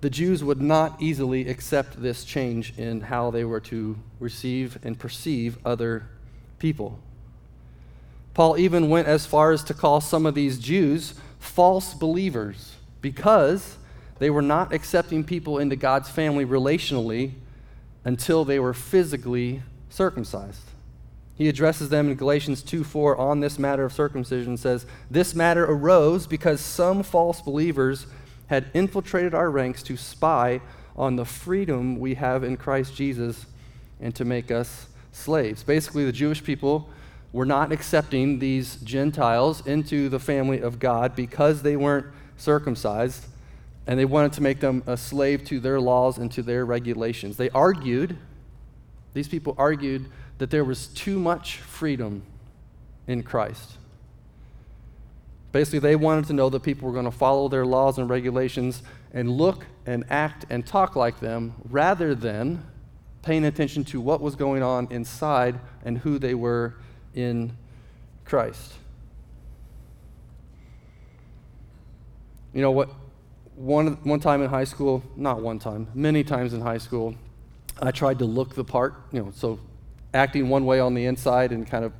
The 0.00 0.10
Jews 0.10 0.42
would 0.42 0.60
not 0.60 1.00
easily 1.00 1.48
accept 1.48 2.02
this 2.02 2.24
change 2.24 2.76
in 2.76 3.00
how 3.00 3.30
they 3.30 3.44
were 3.44 3.60
to 3.60 3.96
receive 4.18 4.78
and 4.82 4.98
perceive 4.98 5.58
other 5.64 6.08
people. 6.58 6.98
Paul 8.34 8.58
even 8.58 8.90
went 8.90 9.08
as 9.08 9.24
far 9.24 9.52
as 9.52 9.64
to 9.64 9.74
call 9.74 10.00
some 10.00 10.26
of 10.26 10.34
these 10.34 10.58
Jews 10.58 11.14
false 11.38 11.94
believers 11.94 12.74
because 13.00 13.78
they 14.18 14.30
were 14.30 14.42
not 14.42 14.72
accepting 14.72 15.24
people 15.24 15.58
into 15.58 15.76
God's 15.76 16.08
family 16.08 16.44
relationally 16.44 17.32
until 18.04 18.44
they 18.44 18.58
were 18.58 18.74
physically 18.74 19.62
circumcised. 19.88 20.62
He 21.34 21.48
addresses 21.48 21.90
them 21.90 22.08
in 22.08 22.16
Galatians 22.16 22.62
2 22.62 22.82
4 22.82 23.16
on 23.18 23.40
this 23.40 23.58
matter 23.58 23.84
of 23.84 23.92
circumcision 23.92 24.52
and 24.52 24.60
says, 24.60 24.86
This 25.10 25.34
matter 25.34 25.64
arose 25.64 26.26
because 26.26 26.60
some 26.60 27.02
false 27.02 27.42
believers 27.42 28.06
had 28.46 28.70
infiltrated 28.72 29.34
our 29.34 29.50
ranks 29.50 29.82
to 29.82 29.96
spy 29.96 30.60
on 30.96 31.16
the 31.16 31.24
freedom 31.24 31.98
we 31.98 32.14
have 32.14 32.42
in 32.42 32.56
Christ 32.56 32.94
Jesus 32.94 33.44
and 34.00 34.14
to 34.14 34.24
make 34.24 34.50
us 34.50 34.86
slaves. 35.12 35.62
Basically, 35.62 36.04
the 36.06 36.12
Jewish 36.12 36.42
people 36.42 36.88
were 37.32 37.44
not 37.44 37.70
accepting 37.70 38.38
these 38.38 38.76
Gentiles 38.76 39.66
into 39.66 40.08
the 40.08 40.18
family 40.18 40.60
of 40.60 40.78
God 40.78 41.14
because 41.14 41.60
they 41.60 41.76
weren't 41.76 42.06
circumcised 42.38 43.26
and 43.86 43.98
they 43.98 44.04
wanted 44.04 44.32
to 44.32 44.42
make 44.42 44.60
them 44.60 44.82
a 44.86 44.96
slave 44.96 45.44
to 45.44 45.60
their 45.60 45.80
laws 45.80 46.18
and 46.18 46.30
to 46.32 46.42
their 46.42 46.64
regulations. 46.64 47.36
They 47.36 47.50
argued, 47.50 48.16
these 49.14 49.28
people 49.28 49.54
argued, 49.56 50.06
that 50.38 50.50
there 50.50 50.64
was 50.64 50.88
too 50.88 51.18
much 51.18 51.58
freedom 51.58 52.22
in 53.06 53.22
Christ. 53.22 53.78
Basically, 55.52 55.78
they 55.78 55.96
wanted 55.96 56.26
to 56.26 56.32
know 56.32 56.50
that 56.50 56.62
people 56.62 56.88
were 56.88 56.92
going 56.92 57.06
to 57.06 57.10
follow 57.10 57.48
their 57.48 57.64
laws 57.64 57.98
and 57.98 58.10
regulations 58.10 58.82
and 59.14 59.30
look 59.30 59.64
and 59.86 60.04
act 60.10 60.44
and 60.50 60.66
talk 60.66 60.96
like 60.96 61.20
them 61.20 61.54
rather 61.70 62.14
than 62.14 62.62
paying 63.22 63.44
attention 63.44 63.84
to 63.84 64.00
what 64.00 64.20
was 64.20 64.36
going 64.36 64.62
on 64.62 64.88
inside 64.90 65.58
and 65.84 65.98
who 65.98 66.18
they 66.18 66.34
were 66.34 66.74
in 67.14 67.56
Christ. 68.24 68.74
You 72.52 72.62
know 72.62 72.72
what? 72.72 72.90
One, 73.56 73.98
one 74.04 74.20
time 74.20 74.42
in 74.42 74.50
high 74.50 74.64
school, 74.64 75.02
not 75.16 75.40
one 75.40 75.58
time, 75.58 75.88
many 75.94 76.22
times 76.22 76.52
in 76.52 76.60
high 76.60 76.78
school, 76.78 77.14
I 77.80 77.90
tried 77.90 78.18
to 78.20 78.24
look 78.24 78.54
the 78.54 78.64
part, 78.64 78.94
you 79.12 79.22
know, 79.22 79.30
so 79.34 79.58
acting 80.14 80.48
one 80.48 80.64
way 80.64 80.78
on 80.78 80.94
the 80.94 81.06
inside 81.06 81.52
and 81.52 81.66
kind 81.66 81.84
of 81.84 81.92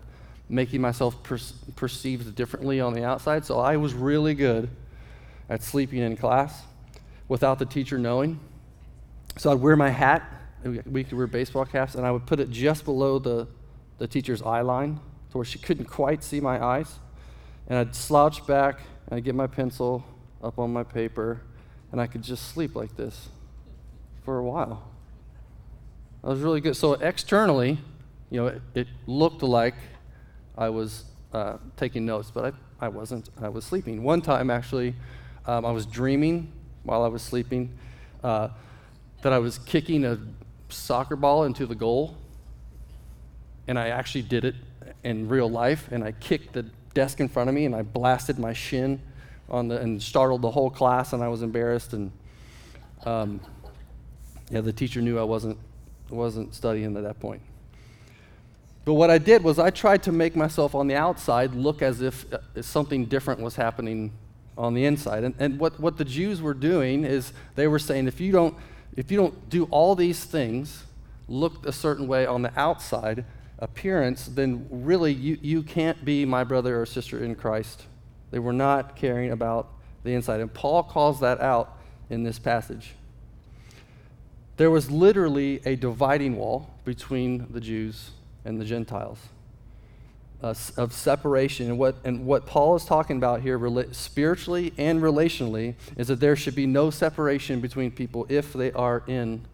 making 0.49 0.81
myself 0.81 1.23
per- 1.23 1.38
perceived 1.75 2.35
differently 2.35 2.81
on 2.81 2.92
the 2.92 3.05
outside. 3.05 3.45
So 3.45 3.59
I 3.59 3.77
was 3.79 3.95
really 3.95 4.35
good 4.35 4.69
at 5.49 5.62
sleeping 5.62 5.99
in 5.99 6.16
class 6.16 6.62
without 7.29 7.59
the 7.59 7.66
teacher 7.66 7.99
knowing. 7.99 8.38
So 9.38 9.51
I'd 9.51 9.61
wear 9.61 9.77
my 9.77 9.90
hat, 9.90 10.31
we 10.87 11.05
could 11.05 11.16
wear 11.16 11.27
baseball 11.27 11.64
caps, 11.64 11.95
and 11.95 12.07
I 12.07 12.11
would 12.11 12.27
put 12.27 12.40
it 12.40 12.51
just 12.51 12.85
below 12.85 13.19
the, 13.19 13.49
the 13.99 14.07
teacher's 14.07 14.42
eye 14.42 14.61
line 14.61 15.01
to 15.31 15.38
where 15.38 15.45
she 15.45 15.59
couldn't 15.59 15.87
quite 15.87 16.23
see 16.23 16.40
my 16.40 16.62
eyes. 16.62 16.99
And 17.69 17.79
I'd 17.79 17.95
slouch 17.95 18.47
back 18.47 18.81
and 19.07 19.16
I'd 19.16 19.25
get 19.25 19.35
my 19.35 19.47
pencil 19.47 20.05
up 20.42 20.59
on 20.59 20.72
my 20.72 20.83
paper, 20.83 21.42
and 21.92 22.01
I 22.01 22.07
could 22.07 22.22
just 22.22 22.49
sleep 22.49 22.75
like 22.75 22.96
this 22.96 23.29
for 24.25 24.38
a 24.38 24.44
while. 24.44 24.88
I 26.22 26.29
was 26.29 26.40
really 26.40 26.61
good. 26.61 26.77
So 26.77 26.94
externally, 26.94 27.79
you 28.31 28.40
know, 28.40 28.46
it, 28.49 28.62
it 28.75 28.88
looked 29.07 29.42
like 29.42 29.75
I 30.59 30.68
was 30.68 31.05
uh, 31.33 31.59
taking 31.77 32.05
notes, 32.07 32.31
but 32.33 32.55
I, 32.81 32.87
I 32.87 32.88
wasn't. 32.88 33.31
I 33.40 33.49
was 33.49 33.64
sleeping. 33.64 34.03
One 34.03 34.20
time, 34.20 34.51
actually, 34.51 34.94
um, 35.46 35.64
I 35.64 35.70
was 35.70 35.87
dreaming 35.87 36.53
while 36.83 37.05
I 37.05 37.09
was 37.09 37.22
sleeping 37.22 37.77
uh, 38.25 38.49
that 39.22 39.33
I 39.33 39.38
was 39.38 39.59
kicking 39.59 40.05
a 40.05 40.18
soccer 40.68 41.16
ball 41.16 41.44
into 41.44 41.66
the 41.66 41.75
goal, 41.75 42.16
and 43.68 43.79
I 43.79 43.88
actually 43.88 44.22
did 44.22 44.44
it 44.44 44.57
in 45.05 45.29
real 45.29 45.49
life, 45.49 45.88
and 45.92 46.03
I 46.03 46.12
kicked 46.12 46.53
the 46.53 46.64
desk 46.94 47.20
in 47.20 47.29
front 47.29 47.49
of 47.49 47.55
me, 47.55 47.66
and 47.66 47.75
I 47.75 47.83
blasted 47.83 48.38
my 48.38 48.53
shin 48.53 49.01
on 49.48 49.68
the, 49.68 49.80
and 49.80 50.02
startled 50.02 50.42
the 50.42 50.50
whole 50.50 50.70
class, 50.70 51.12
and 51.12 51.22
I 51.22 51.28
was 51.28 51.42
embarrassed. 51.42 51.92
And 51.92 52.11
um, 53.04 53.40
yeah, 54.50 54.61
the 54.61 54.72
teacher 54.72 55.00
knew 55.00 55.18
I 55.18 55.22
wasn't, 55.22 55.59
wasn't 56.11 56.54
studying 56.54 56.96
at 56.96 57.02
that 57.02 57.20
point. 57.20 57.42
But 58.85 58.94
what 58.94 59.11
I 59.11 59.18
did 59.18 59.42
was 59.42 59.59
I 59.59 59.70
tried 59.70 60.02
to 60.04 60.12
make 60.12 60.37
myself 60.37 60.74
on 60.74 60.87
the 60.87 60.94
outside 60.94 61.54
look 61.54 61.82
as 61.82 62.00
if 62.00 62.32
uh, 62.32 62.38
something 62.62 63.06
different 63.06 63.40
was 63.40 63.56
happening 63.56 64.12
on 64.56 64.74
the 64.74 64.85
inside. 64.85 65.24
And, 65.24 65.35
and 65.38 65.59
what, 65.59 65.78
what 65.80 65.98
the 65.98 66.04
Jews 66.04 66.40
were 66.40 66.54
doing 66.54 67.04
is 67.04 67.32
they 67.56 67.66
were 67.66 67.80
saying, 67.80 68.06
if 68.06 68.20
you, 68.20 68.32
don't, 68.32 68.56
if 68.96 69.11
you 69.11 69.16
don't 69.16 69.50
do 69.50 69.64
all 69.64 69.94
these 69.94 70.24
things, 70.24 70.85
look 71.28 71.66
a 71.66 71.72
certain 71.72 72.06
way 72.06 72.26
on 72.26 72.42
the 72.42 72.52
outside 72.59 73.24
appearance, 73.59 74.26
then 74.26 74.66
really 74.70 75.12
you, 75.12 75.37
you 75.42 75.62
can't 75.62 76.04
be 76.04 76.24
my 76.24 76.44
brother 76.44 76.80
or 76.80 76.87
sister 76.87 77.24
in 77.24 77.35
Christ 77.35 77.82
they 78.30 78.38
were 78.38 78.52
not 78.52 78.96
caring 78.96 79.30
about 79.30 79.68
the 80.04 80.14
inside. 80.14 80.40
And 80.40 80.52
Paul 80.52 80.82
calls 80.82 81.20
that 81.20 81.40
out 81.40 81.76
in 82.10 82.22
this 82.22 82.38
passage. 82.38 82.94
There 84.56 84.70
was 84.70 84.90
literally 84.90 85.60
a 85.66 85.76
dividing 85.76 86.36
wall 86.36 86.70
between 86.84 87.46
the 87.50 87.60
Jews 87.60 88.10
and 88.44 88.60
the 88.60 88.64
Gentiles 88.64 89.18
uh, 90.42 90.54
of 90.76 90.92
separation. 90.92 91.66
And 91.66 91.78
what, 91.78 91.96
and 92.04 92.24
what 92.24 92.46
Paul 92.46 92.76
is 92.76 92.84
talking 92.84 93.16
about 93.16 93.42
here, 93.42 93.58
rela- 93.58 93.94
spiritually 93.94 94.72
and 94.78 95.02
relationally, 95.02 95.74
is 95.96 96.08
that 96.08 96.20
there 96.20 96.36
should 96.36 96.54
be 96.54 96.66
no 96.66 96.90
separation 96.90 97.60
between 97.60 97.90
people 97.90 98.26
if 98.28 98.52
they 98.52 98.72
are 98.72 99.02
in 99.06 99.44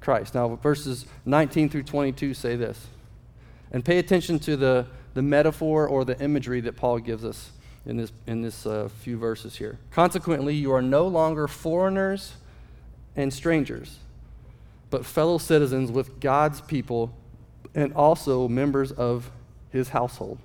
Christ. 0.00 0.34
Now, 0.34 0.56
verses 0.56 1.06
19 1.24 1.68
through 1.70 1.84
22 1.84 2.34
say 2.34 2.56
this. 2.56 2.86
And 3.72 3.84
pay 3.84 3.98
attention 3.98 4.38
to 4.40 4.56
the, 4.56 4.86
the 5.14 5.22
metaphor 5.22 5.88
or 5.88 6.04
the 6.04 6.20
imagery 6.20 6.60
that 6.60 6.76
Paul 6.76 6.98
gives 6.98 7.24
us 7.24 7.50
in 7.86 7.96
this, 7.96 8.12
in 8.26 8.42
this 8.42 8.66
uh, 8.66 8.88
few 9.00 9.18
verses 9.18 9.56
here. 9.56 9.78
Consequently, 9.90 10.54
you 10.54 10.72
are 10.72 10.82
no 10.82 11.06
longer 11.06 11.46
foreigners 11.46 12.34
and 13.16 13.32
strangers, 13.32 13.98
but 14.90 15.04
fellow 15.04 15.38
citizens 15.38 15.90
with 15.90 16.20
God's 16.20 16.60
people 16.60 17.14
and 17.74 17.92
also 17.94 18.48
members 18.48 18.92
of 18.92 19.30
his 19.70 19.90
household. 19.90 20.38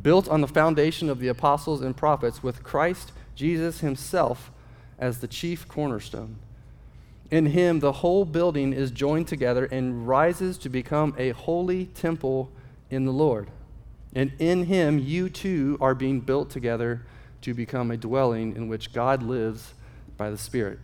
Built 0.00 0.28
on 0.28 0.42
the 0.42 0.48
foundation 0.48 1.08
of 1.08 1.18
the 1.18 1.28
apostles 1.28 1.80
and 1.80 1.96
prophets, 1.96 2.42
with 2.42 2.62
Christ 2.62 3.12
Jesus 3.34 3.80
himself 3.80 4.50
as 4.98 5.20
the 5.20 5.28
chief 5.28 5.66
cornerstone. 5.66 6.36
In 7.30 7.46
him, 7.46 7.80
the 7.80 7.92
whole 7.92 8.24
building 8.24 8.72
is 8.72 8.90
joined 8.90 9.28
together 9.28 9.66
and 9.66 10.06
rises 10.06 10.56
to 10.58 10.68
become 10.68 11.14
a 11.18 11.30
holy 11.30 11.86
temple 11.86 12.50
in 12.90 13.04
the 13.04 13.12
Lord. 13.12 13.50
And 14.14 14.32
in 14.38 14.64
him, 14.64 14.98
you 14.98 15.28
too 15.28 15.76
are 15.80 15.94
being 15.94 16.20
built 16.20 16.50
together 16.50 17.02
to 17.42 17.54
become 17.54 17.90
a 17.90 17.96
dwelling 17.96 18.56
in 18.56 18.68
which 18.68 18.92
God 18.92 19.22
lives 19.22 19.74
by 20.16 20.30
the 20.30 20.38
Spirit. 20.38 20.78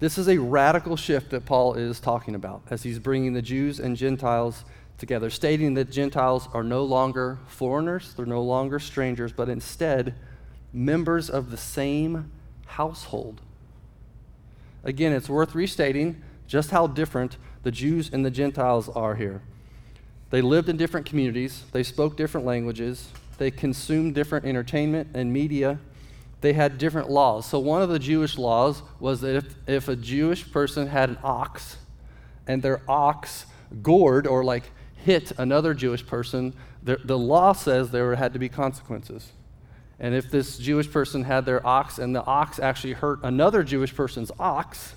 This 0.00 0.16
is 0.16 0.28
a 0.28 0.38
radical 0.38 0.96
shift 0.96 1.30
that 1.30 1.44
Paul 1.44 1.74
is 1.74 1.98
talking 1.98 2.34
about 2.34 2.62
as 2.70 2.84
he's 2.84 3.00
bringing 3.00 3.32
the 3.32 3.42
Jews 3.42 3.80
and 3.80 3.96
Gentiles 3.96 4.64
together, 4.96 5.30
stating 5.30 5.74
that 5.74 5.90
Gentiles 5.90 6.48
are 6.52 6.62
no 6.62 6.84
longer 6.84 7.38
foreigners, 7.46 8.14
they're 8.14 8.26
no 8.26 8.42
longer 8.42 8.78
strangers, 8.78 9.32
but 9.32 9.48
instead 9.48 10.14
members 10.72 11.28
of 11.28 11.50
the 11.50 11.56
same 11.56 12.30
household. 12.66 13.40
Again, 14.84 15.12
it's 15.12 15.28
worth 15.28 15.54
restating 15.54 16.22
just 16.46 16.70
how 16.70 16.86
different 16.86 17.36
the 17.62 17.70
Jews 17.70 18.10
and 18.12 18.24
the 18.24 18.30
Gentiles 18.30 18.88
are 18.88 19.16
here. 19.16 19.42
They 20.30 20.42
lived 20.42 20.68
in 20.68 20.76
different 20.76 21.06
communities, 21.06 21.64
they 21.72 21.82
spoke 21.82 22.16
different 22.16 22.46
languages, 22.46 23.08
they 23.38 23.50
consumed 23.50 24.14
different 24.14 24.44
entertainment 24.44 25.08
and 25.14 25.32
media, 25.32 25.78
they 26.40 26.52
had 26.52 26.78
different 26.78 27.10
laws. 27.10 27.46
So, 27.46 27.58
one 27.58 27.82
of 27.82 27.88
the 27.88 27.98
Jewish 27.98 28.36
laws 28.36 28.82
was 29.00 29.22
that 29.22 29.36
if, 29.36 29.54
if 29.66 29.88
a 29.88 29.96
Jewish 29.96 30.50
person 30.52 30.86
had 30.86 31.10
an 31.10 31.18
ox 31.22 31.78
and 32.46 32.62
their 32.62 32.82
ox 32.88 33.46
gored 33.82 34.26
or 34.26 34.44
like 34.44 34.70
hit 34.96 35.32
another 35.38 35.74
Jewish 35.74 36.06
person, 36.06 36.54
the, 36.82 36.98
the 37.04 37.18
law 37.18 37.52
says 37.52 37.90
there 37.90 38.14
had 38.14 38.32
to 38.34 38.38
be 38.38 38.48
consequences. 38.48 39.32
And 39.98 40.14
if 40.14 40.30
this 40.30 40.58
Jewish 40.58 40.90
person 40.90 41.24
had 41.24 41.44
their 41.44 41.66
ox 41.66 41.98
and 41.98 42.14
the 42.14 42.24
ox 42.24 42.60
actually 42.60 42.92
hurt 42.92 43.20
another 43.24 43.62
Jewish 43.62 43.94
person's 43.94 44.30
ox, 44.38 44.94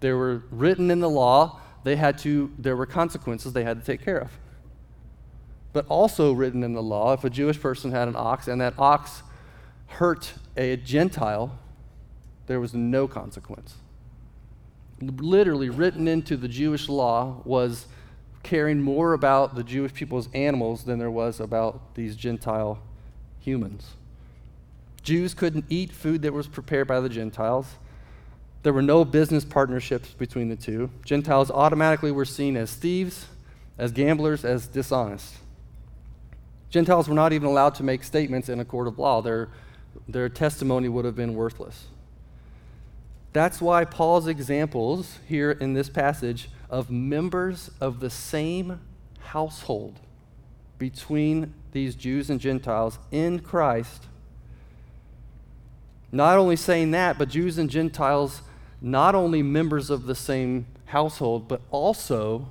they 0.00 0.12
were 0.12 0.42
written 0.50 0.90
in 0.90 1.00
the 1.00 1.08
law, 1.08 1.60
they 1.84 1.96
had 1.96 2.18
to, 2.18 2.52
there 2.58 2.74
were 2.74 2.86
consequences 2.86 3.52
they 3.52 3.62
had 3.62 3.80
to 3.80 3.86
take 3.86 4.04
care 4.04 4.18
of. 4.18 4.30
But 5.76 5.84
also 5.90 6.32
written 6.32 6.62
in 6.62 6.72
the 6.72 6.82
law, 6.82 7.12
if 7.12 7.22
a 7.22 7.28
Jewish 7.28 7.60
person 7.60 7.90
had 7.90 8.08
an 8.08 8.16
ox 8.16 8.48
and 8.48 8.62
that 8.62 8.72
ox 8.78 9.22
hurt 9.88 10.32
a 10.56 10.78
Gentile, 10.78 11.58
there 12.46 12.60
was 12.60 12.72
no 12.72 13.06
consequence. 13.06 13.74
Literally 15.02 15.68
written 15.68 16.08
into 16.08 16.38
the 16.38 16.48
Jewish 16.48 16.88
law 16.88 17.42
was 17.44 17.88
caring 18.42 18.80
more 18.80 19.12
about 19.12 19.54
the 19.54 19.62
Jewish 19.62 19.92
people's 19.92 20.30
animals 20.32 20.84
than 20.84 20.98
there 20.98 21.10
was 21.10 21.40
about 21.40 21.94
these 21.94 22.16
Gentile 22.16 22.78
humans. 23.38 23.90
Jews 25.02 25.34
couldn't 25.34 25.66
eat 25.68 25.92
food 25.92 26.22
that 26.22 26.32
was 26.32 26.46
prepared 26.46 26.88
by 26.88 27.00
the 27.00 27.10
Gentiles. 27.10 27.66
There 28.62 28.72
were 28.72 28.80
no 28.80 29.04
business 29.04 29.44
partnerships 29.44 30.08
between 30.14 30.48
the 30.48 30.56
two. 30.56 30.88
Gentiles 31.04 31.50
automatically 31.50 32.12
were 32.12 32.24
seen 32.24 32.56
as 32.56 32.74
thieves, 32.74 33.26
as 33.76 33.92
gamblers, 33.92 34.42
as 34.42 34.68
dishonest. 34.68 35.34
Gentiles 36.70 37.08
were 37.08 37.14
not 37.14 37.32
even 37.32 37.48
allowed 37.48 37.74
to 37.76 37.82
make 37.82 38.02
statements 38.02 38.48
in 38.48 38.60
a 38.60 38.64
court 38.64 38.86
of 38.86 38.98
law. 38.98 39.22
Their 39.22 39.48
their 40.08 40.28
testimony 40.28 40.88
would 40.88 41.04
have 41.04 41.16
been 41.16 41.34
worthless. 41.34 41.86
That's 43.32 43.60
why 43.60 43.84
Paul's 43.84 44.26
examples 44.26 45.18
here 45.28 45.50
in 45.50 45.74
this 45.74 45.88
passage 45.88 46.48
of 46.70 46.90
members 46.90 47.70
of 47.80 48.00
the 48.00 48.10
same 48.10 48.80
household 49.18 50.00
between 50.78 51.54
these 51.72 51.94
Jews 51.94 52.30
and 52.30 52.40
Gentiles 52.40 52.98
in 53.10 53.40
Christ, 53.40 54.06
not 56.12 56.38
only 56.38 56.56
saying 56.56 56.92
that, 56.92 57.18
but 57.18 57.28
Jews 57.28 57.58
and 57.58 57.68
Gentiles, 57.68 58.42
not 58.80 59.14
only 59.14 59.42
members 59.42 59.90
of 59.90 60.06
the 60.06 60.14
same 60.14 60.66
household, 60.86 61.48
but 61.48 61.60
also 61.70 62.48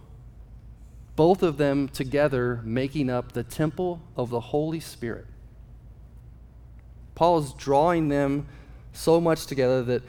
both 1.16 1.44
of 1.44 1.58
them 1.58 1.88
together 1.88 2.62
making 2.64 3.10
up 3.10 3.32
the 3.32 3.44
temple 3.44 4.02
of 4.16 4.30
the 4.30 4.40
Holy 4.40 4.80
Spirit. 4.80 5.26
Paul 7.16 7.40
is 7.40 7.54
drawing 7.54 8.10
them 8.10 8.48
so 8.92 9.22
much 9.22 9.46
together 9.46 9.84
that 9.84 10.04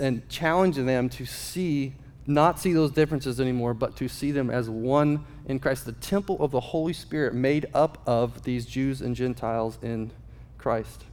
and 0.00 0.26
challenging 0.28 0.86
them 0.86 1.08
to 1.08 1.26
see 1.26 1.94
not 2.24 2.60
see 2.60 2.72
those 2.72 2.92
differences 2.92 3.40
anymore, 3.40 3.74
but 3.74 3.96
to 3.96 4.08
see 4.08 4.30
them 4.30 4.48
as 4.48 4.70
one 4.70 5.24
in 5.46 5.58
Christ, 5.58 5.86
the 5.86 5.92
temple 5.92 6.36
of 6.38 6.52
the 6.52 6.60
Holy 6.60 6.92
Spirit 6.92 7.34
made 7.34 7.66
up 7.74 8.00
of 8.06 8.44
these 8.44 8.64
Jews 8.64 9.00
and 9.00 9.16
Gentiles 9.16 9.76
in 9.82 10.12
Christ. 10.56 11.04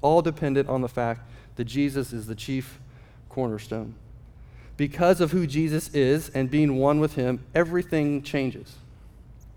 All 0.00 0.22
dependent 0.22 0.70
on 0.70 0.80
the 0.80 0.88
fact 0.88 1.28
that 1.56 1.64
Jesus 1.64 2.14
is 2.14 2.26
the 2.26 2.34
chief 2.34 2.80
cornerstone. 3.28 3.94
Because 4.82 5.20
of 5.20 5.30
who 5.30 5.46
Jesus 5.46 5.94
is 5.94 6.28
and 6.30 6.50
being 6.50 6.76
one 6.76 6.98
with 6.98 7.14
him, 7.14 7.44
everything 7.54 8.20
changes. 8.20 8.74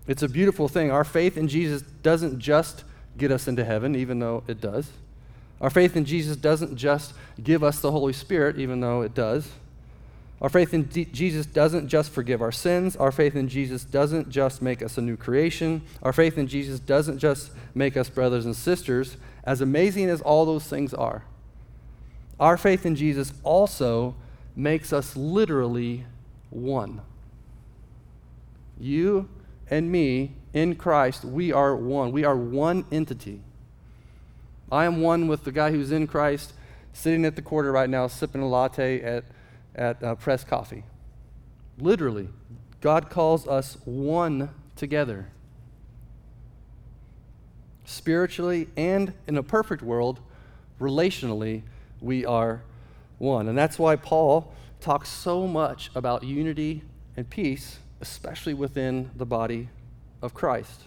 It's 0.06 0.22
a 0.22 0.28
beautiful 0.28 0.68
thing. 0.68 0.92
Our 0.92 1.02
faith 1.02 1.36
in 1.36 1.48
Jesus 1.48 1.82
doesn't 1.82 2.38
just 2.38 2.84
get 3.18 3.32
us 3.32 3.48
into 3.48 3.64
heaven, 3.64 3.96
even 3.96 4.20
though 4.20 4.44
it 4.46 4.60
does. 4.60 4.88
Our 5.60 5.68
faith 5.68 5.96
in 5.96 6.04
Jesus 6.04 6.36
doesn't 6.36 6.76
just 6.76 7.12
give 7.42 7.64
us 7.64 7.80
the 7.80 7.90
Holy 7.90 8.12
Spirit, 8.12 8.60
even 8.60 8.78
though 8.78 9.02
it 9.02 9.14
does. 9.14 9.50
Our 10.40 10.48
faith 10.48 10.72
in 10.72 10.84
D- 10.84 11.06
Jesus 11.06 11.44
doesn't 11.44 11.88
just 11.88 12.12
forgive 12.12 12.40
our 12.40 12.52
sins. 12.52 12.94
Our 12.94 13.10
faith 13.10 13.34
in 13.34 13.48
Jesus 13.48 13.82
doesn't 13.82 14.30
just 14.30 14.62
make 14.62 14.80
us 14.80 14.96
a 14.96 15.02
new 15.02 15.16
creation. 15.16 15.82
Our 16.04 16.12
faith 16.12 16.38
in 16.38 16.46
Jesus 16.46 16.78
doesn't 16.78 17.18
just 17.18 17.50
make 17.74 17.96
us 17.96 18.08
brothers 18.08 18.46
and 18.46 18.54
sisters, 18.54 19.16
as 19.42 19.60
amazing 19.60 20.08
as 20.08 20.20
all 20.20 20.46
those 20.46 20.68
things 20.68 20.94
are. 20.94 21.24
Our 22.38 22.56
faith 22.56 22.86
in 22.86 22.94
Jesus 22.94 23.32
also 23.42 24.14
makes 24.56 24.92
us 24.92 25.14
literally 25.14 26.06
one. 26.48 27.02
You 28.80 29.28
and 29.70 29.92
me 29.92 30.32
in 30.54 30.74
Christ, 30.76 31.24
we 31.24 31.52
are 31.52 31.76
one. 31.76 32.10
We 32.10 32.24
are 32.24 32.36
one 32.36 32.86
entity. 32.90 33.42
I 34.72 34.86
am 34.86 35.00
one 35.00 35.28
with 35.28 35.44
the 35.44 35.52
guy 35.52 35.70
who's 35.70 35.92
in 35.92 36.06
Christ, 36.06 36.54
sitting 36.92 37.24
at 37.24 37.36
the 37.36 37.42
quarter 37.42 37.70
right 37.70 37.88
now, 37.88 38.06
sipping 38.06 38.40
a 38.40 38.48
latte 38.48 39.00
at, 39.02 39.24
at 39.74 40.02
uh, 40.02 40.14
Press 40.14 40.42
Coffee. 40.42 40.84
Literally, 41.78 42.28
God 42.80 43.10
calls 43.10 43.46
us 43.46 43.76
one 43.84 44.50
together. 44.74 45.28
Spiritually 47.84 48.68
and 48.76 49.12
in 49.28 49.36
a 49.36 49.42
perfect 49.42 49.82
world, 49.82 50.20
relationally, 50.80 51.62
we 52.00 52.24
are 52.24 52.62
one. 53.18 53.48
And 53.48 53.56
that's 53.56 53.78
why 53.78 53.96
Paul 53.96 54.52
talks 54.80 55.08
so 55.08 55.46
much 55.46 55.90
about 55.94 56.22
unity 56.22 56.82
and 57.16 57.28
peace, 57.28 57.78
especially 58.00 58.54
within 58.54 59.10
the 59.16 59.26
body 59.26 59.68
of 60.22 60.34
Christ. 60.34 60.82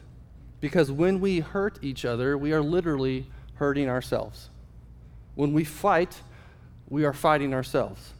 Because 0.61 0.91
when 0.91 1.19
we 1.19 1.39
hurt 1.39 1.79
each 1.81 2.05
other, 2.05 2.37
we 2.37 2.51
are 2.51 2.61
literally 2.61 3.27
hurting 3.55 3.89
ourselves. 3.89 4.49
When 5.35 5.53
we 5.53 5.63
fight, 5.63 6.21
we 6.89 7.05
are 7.05 7.13
fighting 7.13 7.53
ourselves. 7.53 8.13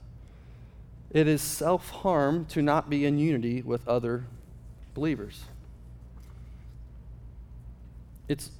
It 1.12 1.28
is 1.28 1.42
self 1.42 1.90
harm 1.90 2.46
to 2.46 2.62
not 2.62 2.90
be 2.90 3.06
in 3.06 3.18
unity 3.18 3.62
with 3.62 3.88
other 3.88 4.26
believers. 4.94 5.44
It's, 8.28 8.52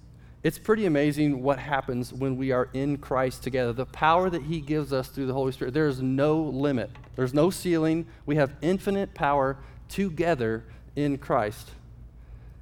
it's 0.44 0.58
pretty 0.58 0.86
amazing 0.86 1.44
what 1.44 1.60
happens 1.60 2.14
when 2.14 2.38
we 2.38 2.52
are 2.52 2.70
in 2.74 2.98
Christ 2.98 3.44
together. 3.44 3.74
The 3.74 3.86
power 3.86 4.30
that 4.30 4.44
He 4.44 4.62
gives 4.62 4.94
us 4.94 5.10
through 5.10 5.28
the 5.28 5.34
Holy 5.34 5.52
Spirit, 5.52 5.74
there 5.74 5.88
is 5.88 6.02
no 6.02 6.40
limit, 6.42 6.90
there's 7.16 7.34
no 7.34 7.50
ceiling. 7.50 8.06
We 8.26 8.36
have 8.38 8.54
infinite 8.62 9.14
power 9.14 9.58
together 9.90 10.64
in 10.96 11.18
Christ. 11.18 11.72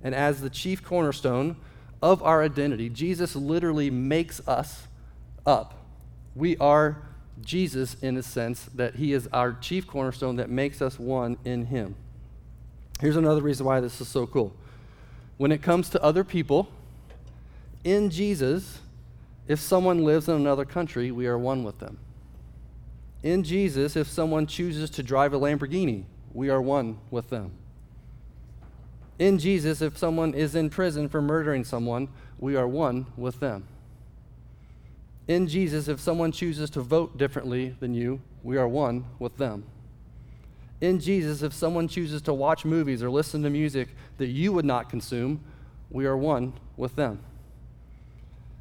And 0.04 0.16
as 0.16 0.42
the 0.42 0.50
chief 0.50 0.84
cornerstone, 0.84 1.58
of 2.02 2.22
our 2.24 2.44
identity. 2.44 2.90
Jesus 2.90 3.36
literally 3.36 3.90
makes 3.90 4.46
us 4.48 4.88
up. 5.46 5.86
We 6.36 6.58
are 6.58 7.02
Jesus 7.42 7.96
in 8.02 8.16
the 8.16 8.24
sense 8.24 8.66
that 8.76 8.96
he 8.96 9.14
is 9.14 9.28
our 9.34 9.54
chief 9.54 9.88
cornerstone 9.88 10.36
that 10.38 10.50
makes 10.50 10.82
us 10.82 11.00
one 11.00 11.38
in 11.44 11.66
him. 11.68 11.96
Here's 13.00 13.16
another 13.16 13.42
reason 13.42 13.66
why 13.66 13.80
this 13.80 14.02
is 14.02 14.08
so 14.08 14.26
cool. 14.26 14.54
When 15.38 15.52
it 15.52 15.62
comes 15.62 15.90
to 15.90 16.02
other 16.02 16.24
people, 16.24 16.70
in 17.88 18.10
Jesus, 18.10 18.82
if 19.48 19.62
someone 19.62 20.04
lives 20.04 20.28
in 20.28 20.36
another 20.36 20.66
country, 20.66 21.10
we 21.10 21.26
are 21.26 21.38
one 21.38 21.64
with 21.64 21.80
them. 21.80 21.98
In 23.24 23.44
Jesus, 23.44 23.96
if 23.96 24.10
someone 24.10 24.46
chooses 24.46 24.90
to 24.90 25.02
drive 25.02 25.34
a 25.34 25.40
Lamborghini, 25.40 26.04
we 26.34 26.50
are 26.50 26.62
one 26.62 27.00
with 27.12 27.30
them. 27.30 27.52
In 29.20 29.40
Jesus, 29.40 29.82
if 29.82 29.98
someone 29.98 30.34
is 30.34 30.54
in 30.54 30.70
prison 30.70 31.08
for 31.08 31.22
murdering 31.22 31.64
someone, 31.64 32.10
we 32.40 32.58
are 32.58 32.68
one 32.68 33.06
with 33.16 33.40
them. 33.40 33.64
In 35.30 35.48
Jesus, 35.48 35.88
if 35.88 36.02
someone 36.02 36.34
chooses 36.34 36.70
to 36.72 36.82
vote 36.82 37.18
differently 37.18 37.78
than 37.80 37.94
you, 37.94 38.20
we 38.44 38.58
are 38.58 38.68
one 38.68 39.06
with 39.18 39.38
them. 39.38 39.64
In 40.82 41.00
Jesus, 41.00 41.42
if 41.42 41.54
someone 41.54 41.88
chooses 41.88 42.22
to 42.24 42.34
watch 42.34 42.66
movies 42.66 43.02
or 43.02 43.10
listen 43.10 43.44
to 43.44 43.50
music 43.50 43.88
that 44.18 44.28
you 44.28 44.52
would 44.52 44.66
not 44.66 44.90
consume, 44.90 45.40
we 45.90 46.06
are 46.06 46.18
one 46.18 46.52
with 46.76 46.98
them. 46.98 47.24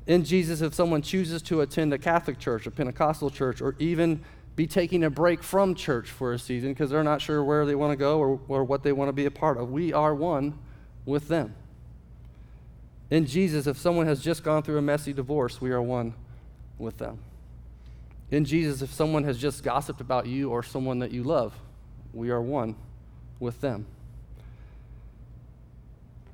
In 0.07 0.25
Jesus, 0.25 0.61
if 0.61 0.73
someone 0.73 1.03
chooses 1.03 1.43
to 1.43 1.61
attend 1.63 1.93
a 1.93 1.99
Catholic 1.99 2.39
church, 2.39 2.67
a 2.67 2.71
Pentecostal 2.71 3.31
church, 3.31 3.61
or 3.61 3.75
even 3.79 4.21
be 4.55 4.67
taking 4.67 5.05
a 5.05 5.11
break 5.11 5.43
from 5.43 5.75
church 5.75 6.11
for 6.11 6.33
a 6.33 6.39
season 6.39 6.71
because 6.71 6.91
they're 6.91 7.05
not 7.05 7.21
sure 7.21 7.45
where 7.45 7.67
they 7.67 7.75
want 7.75 7.93
to 7.93 7.97
go 7.97 8.19
or, 8.19 8.41
or 8.49 8.65
what 8.65 8.83
they 8.83 8.93
want 8.93 9.09
to 9.09 9.13
be 9.13 9.27
a 9.27 9.31
part 9.31 9.59
of. 9.59 9.71
We 9.71 9.93
are 9.93 10.15
one 10.15 10.59
with 11.05 11.29
them. 11.29 11.55
In 13.11 13.27
Jesus, 13.27 13.67
if 13.67 13.77
someone 13.79 14.07
has 14.07 14.21
just 14.21 14.43
gone 14.43 14.63
through 14.63 14.79
a 14.79 14.83
messy 14.83 15.13
divorce, 15.13 15.61
we 15.61 15.71
are 15.71 15.83
one 15.83 16.15
with 16.79 16.99
them. 16.99 17.19
In 18.31 18.45
Jesus, 18.45 18.83
if 18.83 18.93
someone 18.93 19.25
has 19.25 19.39
just 19.39 19.63
gossiped 19.63 20.01
about 20.01 20.27
you 20.27 20.51
or 20.51 20.63
someone 20.63 21.01
that 21.01 21.13
you 21.13 21.23
love, 21.23 21.55
we 22.13 22.31
are 22.31 22.41
one 22.41 22.75
with 23.39 23.61
them. 23.61 23.87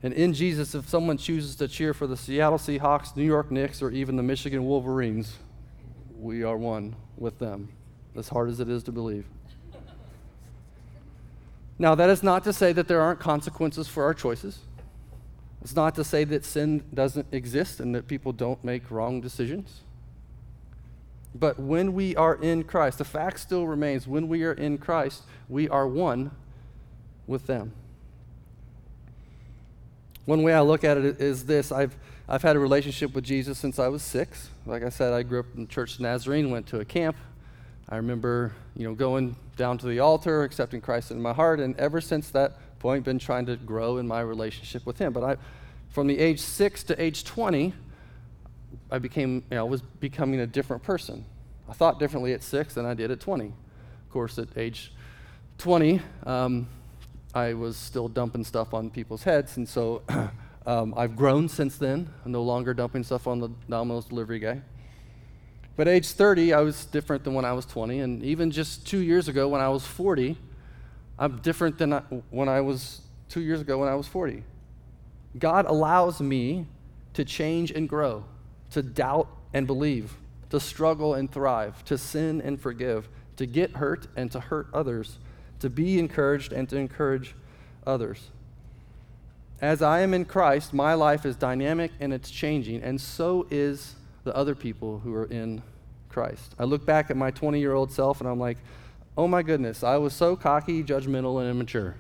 And 0.02 0.12
in 0.14 0.32
Jesus, 0.34 0.74
if 0.74 0.88
someone 0.88 1.16
chooses 1.16 1.54
to 1.56 1.68
cheer 1.68 1.94
for 1.94 2.06
the 2.06 2.16
Seattle 2.16 2.58
Seahawks, 2.58 3.16
New 3.16 3.24
York 3.24 3.50
Knicks, 3.50 3.80
or 3.80 3.90
even 3.90 4.16
the 4.16 4.22
Michigan 4.22 4.64
Wolverines, 4.64 5.36
we 6.18 6.42
are 6.42 6.56
one 6.56 6.96
with 7.16 7.38
them, 7.38 7.68
as 8.16 8.28
hard 8.28 8.48
as 8.48 8.58
it 8.58 8.68
is 8.68 8.82
to 8.84 8.92
believe. 8.92 9.26
Now, 11.78 11.94
that 11.94 12.10
is 12.10 12.22
not 12.22 12.44
to 12.44 12.52
say 12.52 12.72
that 12.72 12.88
there 12.88 13.00
aren't 13.00 13.20
consequences 13.20 13.88
for 13.88 14.04
our 14.04 14.14
choices. 14.14 14.58
It's 15.62 15.76
not 15.76 15.94
to 15.94 16.04
say 16.04 16.24
that 16.24 16.44
sin 16.44 16.82
doesn't 16.92 17.26
exist 17.32 17.78
and 17.78 17.94
that 17.94 18.08
people 18.08 18.32
don't 18.32 18.62
make 18.64 18.90
wrong 18.90 19.20
decisions. 19.20 19.80
But 21.34 21.58
when 21.58 21.94
we 21.94 22.14
are 22.16 22.34
in 22.34 22.64
Christ, 22.64 22.98
the 22.98 23.04
fact 23.04 23.38
still 23.38 23.66
remains 23.66 24.06
when 24.06 24.28
we 24.28 24.42
are 24.42 24.52
in 24.52 24.78
Christ, 24.78 25.22
we 25.48 25.68
are 25.68 25.86
one 25.86 26.32
with 27.26 27.46
them. 27.46 27.72
One 30.24 30.42
way 30.44 30.54
I 30.54 30.60
look 30.60 30.84
at 30.84 30.96
it 30.98 31.20
is 31.20 31.46
this 31.46 31.72
I've, 31.72 31.96
I've 32.28 32.42
had 32.42 32.54
a 32.54 32.58
relationship 32.58 33.14
with 33.14 33.24
Jesus 33.24 33.58
since 33.58 33.78
I 33.78 33.88
was 33.88 34.02
six. 34.02 34.50
Like 34.66 34.84
I 34.84 34.88
said, 34.88 35.12
I 35.12 35.22
grew 35.22 35.40
up 35.40 35.46
in 35.56 35.66
Church 35.66 35.98
Nazarene, 35.98 36.50
went 36.50 36.68
to 36.68 36.80
a 36.80 36.84
camp. 36.84 37.16
I 37.88 37.96
remember, 37.96 38.52
you 38.76 38.86
know, 38.86 38.94
going 38.94 39.36
down 39.56 39.78
to 39.78 39.86
the 39.86 39.98
altar, 39.98 40.44
accepting 40.44 40.80
Christ 40.80 41.10
in 41.10 41.20
my 41.20 41.32
heart, 41.32 41.60
and 41.60 41.76
ever 41.76 42.00
since 42.00 42.30
that 42.30 42.58
point, 42.78 43.04
been 43.04 43.18
trying 43.18 43.46
to 43.46 43.56
grow 43.56 43.98
in 43.98 44.06
my 44.06 44.20
relationship 44.20 44.86
with 44.86 44.98
Him. 44.98 45.12
But 45.12 45.24
I, 45.24 45.36
from 45.90 46.06
the 46.06 46.18
age 46.18 46.40
six 46.40 46.84
to 46.84 47.02
age 47.02 47.24
20, 47.24 47.74
I 48.90 48.98
became, 48.98 49.44
you 49.50 49.56
know, 49.56 49.66
I 49.66 49.68
was 49.68 49.82
becoming 49.82 50.40
a 50.40 50.46
different 50.46 50.82
person. 50.82 51.24
I 51.68 51.72
thought 51.72 51.98
differently 51.98 52.32
at 52.32 52.42
six 52.42 52.74
than 52.74 52.86
I 52.86 52.94
did 52.94 53.10
at 53.10 53.20
20. 53.20 53.46
Of 53.46 53.52
course, 54.10 54.38
at 54.38 54.48
age 54.56 54.92
20, 55.58 56.00
um, 56.26 56.68
I 57.34 57.54
was 57.54 57.76
still 57.76 58.08
dumping 58.08 58.44
stuff 58.44 58.74
on 58.74 58.90
people's 58.90 59.22
heads, 59.22 59.56
and 59.56 59.66
so 59.66 60.02
um, 60.66 60.92
I've 60.96 61.16
grown 61.16 61.48
since 61.48 61.78
then. 61.78 62.08
I'm 62.24 62.32
no 62.32 62.42
longer 62.42 62.74
dumping 62.74 63.04
stuff 63.04 63.26
on 63.26 63.40
the 63.40 63.48
Domino's 63.68 64.04
delivery 64.04 64.38
guy. 64.38 64.60
But 65.74 65.88
age 65.88 66.08
30, 66.08 66.52
I 66.52 66.60
was 66.60 66.84
different 66.84 67.24
than 67.24 67.32
when 67.32 67.46
I 67.46 67.52
was 67.52 67.64
20, 67.64 68.00
and 68.00 68.22
even 68.22 68.50
just 68.50 68.86
two 68.86 68.98
years 68.98 69.28
ago 69.28 69.48
when 69.48 69.62
I 69.62 69.68
was 69.70 69.86
40, 69.86 70.36
I'm 71.18 71.38
different 71.38 71.78
than 71.78 71.94
I, 71.94 72.00
when 72.30 72.48
I 72.48 72.60
was 72.60 73.00
two 73.30 73.40
years 73.40 73.62
ago 73.62 73.78
when 73.78 73.88
I 73.88 73.94
was 73.94 74.06
40. 74.06 74.44
God 75.38 75.64
allows 75.64 76.20
me 76.20 76.66
to 77.14 77.24
change 77.24 77.70
and 77.70 77.88
grow, 77.88 78.24
to 78.72 78.82
doubt 78.82 79.28
and 79.54 79.66
believe, 79.66 80.16
to 80.50 80.60
struggle 80.60 81.14
and 81.14 81.32
thrive, 81.32 81.82
to 81.86 81.96
sin 81.96 82.42
and 82.42 82.60
forgive, 82.60 83.08
to 83.36 83.46
get 83.46 83.76
hurt 83.76 84.06
and 84.16 84.30
to 84.32 84.40
hurt 84.40 84.68
others 84.74 85.18
to 85.62 85.70
be 85.70 85.98
encouraged 85.98 86.52
and 86.52 86.68
to 86.68 86.76
encourage 86.76 87.34
others. 87.86 88.30
As 89.60 89.80
I 89.80 90.00
am 90.00 90.12
in 90.12 90.24
Christ, 90.24 90.74
my 90.74 90.94
life 90.94 91.24
is 91.24 91.36
dynamic 91.36 91.92
and 92.00 92.12
it's 92.12 92.30
changing, 92.30 92.82
and 92.82 93.00
so 93.00 93.46
is 93.50 93.94
the 94.24 94.34
other 94.36 94.54
people 94.54 94.98
who 94.98 95.14
are 95.14 95.26
in 95.26 95.62
Christ. 96.08 96.54
I 96.58 96.64
look 96.64 96.84
back 96.84 97.10
at 97.10 97.16
my 97.16 97.30
20 97.30 97.60
year 97.60 97.72
old 97.72 97.92
self 97.92 98.20
and 98.20 98.28
I'm 98.28 98.40
like, 98.40 98.58
oh 99.16 99.28
my 99.28 99.42
goodness, 99.42 99.84
I 99.84 99.96
was 99.96 100.12
so 100.12 100.36
cocky, 100.36 100.82
judgmental, 100.82 101.40
and 101.40 101.48
immature. 101.48 101.96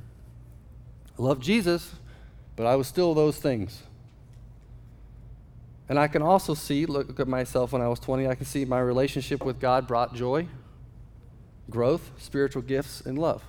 I 1.18 1.22
love 1.22 1.40
Jesus, 1.40 1.94
but 2.56 2.66
I 2.66 2.74
was 2.74 2.88
still 2.88 3.14
those 3.14 3.38
things. 3.38 3.82
And 5.88 5.98
I 5.98 6.08
can 6.08 6.22
also 6.22 6.54
see, 6.54 6.86
look 6.86 7.20
at 7.20 7.28
myself 7.28 7.72
when 7.72 7.82
I 7.82 7.88
was 7.88 8.00
20, 8.00 8.26
I 8.26 8.34
can 8.34 8.46
see 8.46 8.64
my 8.64 8.80
relationship 8.80 9.44
with 9.44 9.60
God 9.60 9.86
brought 9.86 10.14
joy, 10.14 10.48
growth, 11.70 12.10
spiritual 12.18 12.62
gifts, 12.62 13.02
and 13.02 13.18
love. 13.18 13.44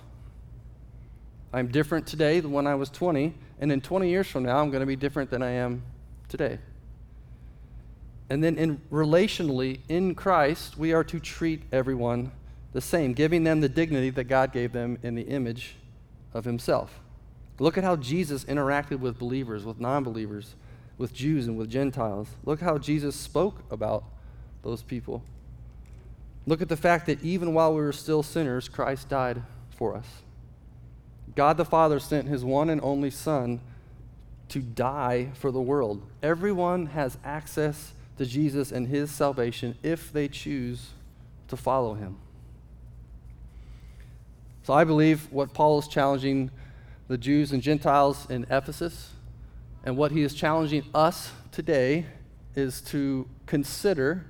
I'm 1.54 1.68
different 1.68 2.08
today 2.08 2.40
than 2.40 2.50
when 2.50 2.66
I 2.66 2.74
was 2.74 2.90
20, 2.90 3.32
and 3.60 3.70
in 3.70 3.80
20 3.80 4.10
years 4.10 4.26
from 4.26 4.42
now, 4.42 4.58
I'm 4.58 4.70
going 4.70 4.80
to 4.80 4.86
be 4.86 4.96
different 4.96 5.30
than 5.30 5.40
I 5.40 5.50
am 5.50 5.84
today. 6.28 6.58
And 8.28 8.42
then, 8.42 8.58
in 8.58 8.80
relationally, 8.90 9.78
in 9.88 10.16
Christ, 10.16 10.76
we 10.76 10.92
are 10.92 11.04
to 11.04 11.20
treat 11.20 11.62
everyone 11.70 12.32
the 12.72 12.80
same, 12.80 13.12
giving 13.12 13.44
them 13.44 13.60
the 13.60 13.68
dignity 13.68 14.10
that 14.10 14.24
God 14.24 14.52
gave 14.52 14.72
them 14.72 14.98
in 15.04 15.14
the 15.14 15.22
image 15.22 15.76
of 16.32 16.44
Himself. 16.44 16.98
Look 17.60 17.78
at 17.78 17.84
how 17.84 17.94
Jesus 17.94 18.44
interacted 18.46 18.98
with 18.98 19.16
believers, 19.16 19.64
with 19.64 19.78
non 19.78 20.02
believers, 20.02 20.56
with 20.98 21.14
Jews, 21.14 21.46
and 21.46 21.56
with 21.56 21.70
Gentiles. 21.70 22.26
Look 22.44 22.62
how 22.62 22.78
Jesus 22.78 23.14
spoke 23.14 23.62
about 23.70 24.02
those 24.62 24.82
people. 24.82 25.22
Look 26.48 26.60
at 26.60 26.68
the 26.68 26.76
fact 26.76 27.06
that 27.06 27.22
even 27.22 27.54
while 27.54 27.72
we 27.72 27.80
were 27.80 27.92
still 27.92 28.24
sinners, 28.24 28.68
Christ 28.68 29.08
died 29.08 29.40
for 29.70 29.94
us. 29.94 30.06
God 31.34 31.56
the 31.56 31.64
Father 31.64 31.98
sent 31.98 32.28
his 32.28 32.44
one 32.44 32.70
and 32.70 32.80
only 32.82 33.10
Son 33.10 33.60
to 34.48 34.60
die 34.60 35.30
for 35.34 35.50
the 35.50 35.60
world. 35.60 36.02
Everyone 36.22 36.86
has 36.86 37.18
access 37.24 37.92
to 38.18 38.26
Jesus 38.26 38.70
and 38.70 38.86
his 38.86 39.10
salvation 39.10 39.76
if 39.82 40.12
they 40.12 40.28
choose 40.28 40.90
to 41.48 41.56
follow 41.56 41.94
him. 41.94 42.16
So 44.62 44.72
I 44.72 44.84
believe 44.84 45.30
what 45.32 45.52
Paul 45.52 45.78
is 45.78 45.88
challenging 45.88 46.50
the 47.08 47.18
Jews 47.18 47.52
and 47.52 47.62
Gentiles 47.62 48.26
in 48.30 48.44
Ephesus 48.44 49.10
and 49.84 49.96
what 49.96 50.12
he 50.12 50.22
is 50.22 50.34
challenging 50.34 50.84
us 50.94 51.30
today 51.52 52.06
is 52.56 52.80
to 52.80 53.28
consider 53.46 54.24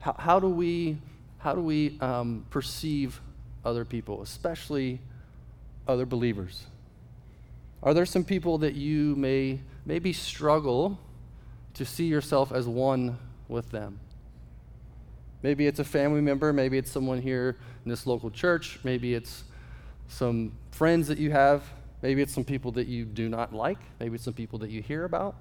how, 0.00 0.14
how 0.18 0.40
do 0.40 0.48
we, 0.48 0.98
how 1.38 1.54
do 1.54 1.62
we 1.62 1.98
um, 2.00 2.44
perceive 2.50 3.20
other 3.64 3.84
people, 3.84 4.20
especially 4.22 5.00
other 5.86 6.06
believers? 6.06 6.66
Are 7.82 7.94
there 7.94 8.06
some 8.06 8.24
people 8.24 8.58
that 8.58 8.74
you 8.74 9.14
may 9.16 9.60
maybe 9.84 10.12
struggle 10.12 10.98
to 11.74 11.84
see 11.84 12.06
yourself 12.06 12.52
as 12.52 12.66
one 12.66 13.18
with 13.48 13.70
them? 13.70 14.00
Maybe 15.42 15.66
it's 15.66 15.78
a 15.78 15.84
family 15.84 16.20
member, 16.20 16.52
maybe 16.52 16.78
it's 16.78 16.90
someone 16.90 17.20
here 17.20 17.56
in 17.84 17.90
this 17.90 18.06
local 18.06 18.30
church, 18.30 18.80
maybe 18.82 19.14
it's 19.14 19.44
some 20.08 20.52
friends 20.70 21.08
that 21.08 21.18
you 21.18 21.30
have, 21.30 21.62
maybe 22.02 22.22
it's 22.22 22.32
some 22.32 22.44
people 22.44 22.72
that 22.72 22.86
you 22.86 23.04
do 23.04 23.28
not 23.28 23.52
like, 23.54 23.78
maybe 24.00 24.16
it's 24.16 24.24
some 24.24 24.34
people 24.34 24.58
that 24.60 24.70
you 24.70 24.82
hear 24.82 25.04
about. 25.04 25.36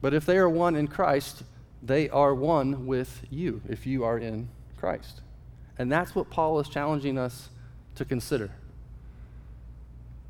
But 0.00 0.12
if 0.12 0.26
they 0.26 0.36
are 0.36 0.48
one 0.48 0.76
in 0.76 0.88
Christ, 0.88 1.42
they 1.82 2.08
are 2.10 2.34
one 2.34 2.86
with 2.86 3.24
you 3.30 3.62
if 3.68 3.86
you 3.86 4.04
are 4.04 4.18
in 4.18 4.48
Christ. 4.76 5.22
And 5.78 5.90
that's 5.90 6.14
what 6.14 6.30
Paul 6.30 6.58
is 6.60 6.68
challenging 6.68 7.18
us 7.18 7.50
to 7.96 8.04
consider. 8.04 8.50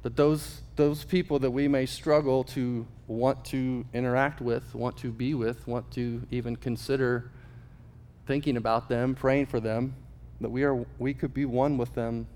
That 0.03 0.17
those, 0.17 0.63
those 0.77 1.05
people 1.05 1.39
that 1.41 1.51
we 1.51 1.69
may 1.69 1.87
struggle 1.87 2.45
to 2.45 2.87
want 3.07 3.45
to 3.47 3.85
interact 3.93 4.41
with, 4.41 4.75
want 4.75 4.97
to 4.99 5.11
be 5.11 5.35
with, 5.35 5.67
want 5.67 5.91
to 5.93 6.23
even 6.31 6.57
consider 6.57 7.31
thinking 8.27 8.57
about 8.57 8.89
them, 8.89 9.15
praying 9.15 9.47
for 9.47 9.61
them, 9.61 9.95
that 10.41 10.51
we, 10.51 10.65
are, 10.65 10.85
we 10.99 11.15
could 11.15 11.33
be 11.33 11.45
one 11.45 11.79
with 11.79 11.95
them 11.95 12.27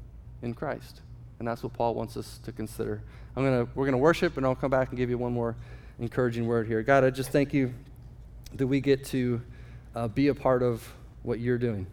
in 0.43 0.55
Christ. 0.55 1.01
And 1.39 1.49
that's 1.49 1.63
what 1.63 1.73
Paul 1.73 1.95
wants 1.95 2.17
us 2.17 2.39
to 2.45 2.53
consider. 2.53 3.03
I'm 3.37 3.45
gonna, 3.45 3.67
we're 3.75 3.85
going 3.85 3.93
to 3.93 3.99
worship, 3.99 4.37
and 4.37 4.47
I'll 4.47 4.55
come 4.55 4.71
back 4.71 4.91
and 4.91 4.99
give 4.99 5.11
you 5.11 5.19
one 5.19 5.33
more 5.33 5.57
encouraging 5.99 6.47
word 6.47 6.67
here. 6.67 6.83
God, 6.83 7.05
I 7.05 7.11
just 7.11 7.31
thank 7.31 7.53
you 7.53 7.73
that 8.55 8.67
we 8.67 8.81
get 8.81 9.05
to 9.07 9.41
uh, 9.95 10.09
be 10.09 10.29
a 10.29 10.35
part 10.35 10.63
of 10.63 10.87
what 11.23 11.41
you're 11.41 11.59
doing. 11.59 11.87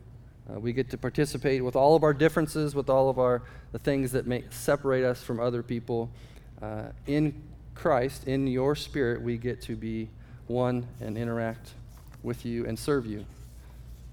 Uh, 0.49 0.59
we 0.59 0.71
get 0.71 0.89
to 0.89 0.97
participate 0.97 1.63
with 1.63 1.75
all 1.75 1.95
of 1.95 2.03
our 2.03 2.13
differences, 2.13 2.73
with 2.73 2.89
all 2.89 3.09
of 3.09 3.19
our 3.19 3.41
the 3.71 3.79
things 3.79 4.11
that 4.13 4.25
make 4.25 4.51
separate 4.51 5.03
us 5.03 5.21
from 5.21 5.39
other 5.39 5.61
people. 5.61 6.09
Uh, 6.61 6.85
in 7.05 7.41
Christ, 7.75 8.27
in 8.27 8.47
your 8.47 8.75
spirit, 8.75 9.21
we 9.21 9.37
get 9.37 9.61
to 9.63 9.75
be 9.75 10.09
one 10.47 10.87
and 11.01 11.17
interact 11.17 11.71
with 12.23 12.45
you 12.45 12.65
and 12.65 12.79
serve 12.79 13.05
you. 13.05 13.25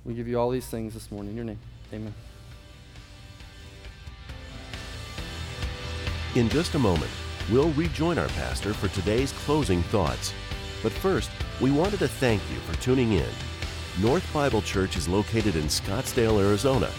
We 0.05 0.15
give 0.15 0.29
you 0.29 0.39
all 0.39 0.51
these 0.51 0.67
things 0.67 0.93
this 0.93 1.11
morning 1.11 1.31
in 1.31 1.37
your 1.37 1.45
name. 1.45 1.59
Amen. 1.93 2.15
In 6.35 6.49
just 6.49 6.75
a 6.75 6.79
moment, 6.79 7.11
we'll 7.51 7.71
rejoin 7.71 8.19
our 8.19 8.29
pastor 8.29 8.75
for 8.75 8.89
today's 8.89 9.33
closing 9.33 9.83
thoughts. 9.85 10.35
But 10.83 10.93
first, 10.93 11.31
we 11.61 11.71
wanted 11.71 12.01
to 12.01 12.09
thank 12.09 12.43
you 12.51 12.59
for 12.61 12.79
tuning 12.83 13.13
in. 13.13 13.54
North 14.01 14.29
Bible 14.35 14.61
Church 14.61 14.97
is 14.97 15.09
located 15.09 15.55
in 15.55 15.67
Scottsdale, 15.67 16.45
Arizona, 16.45 16.91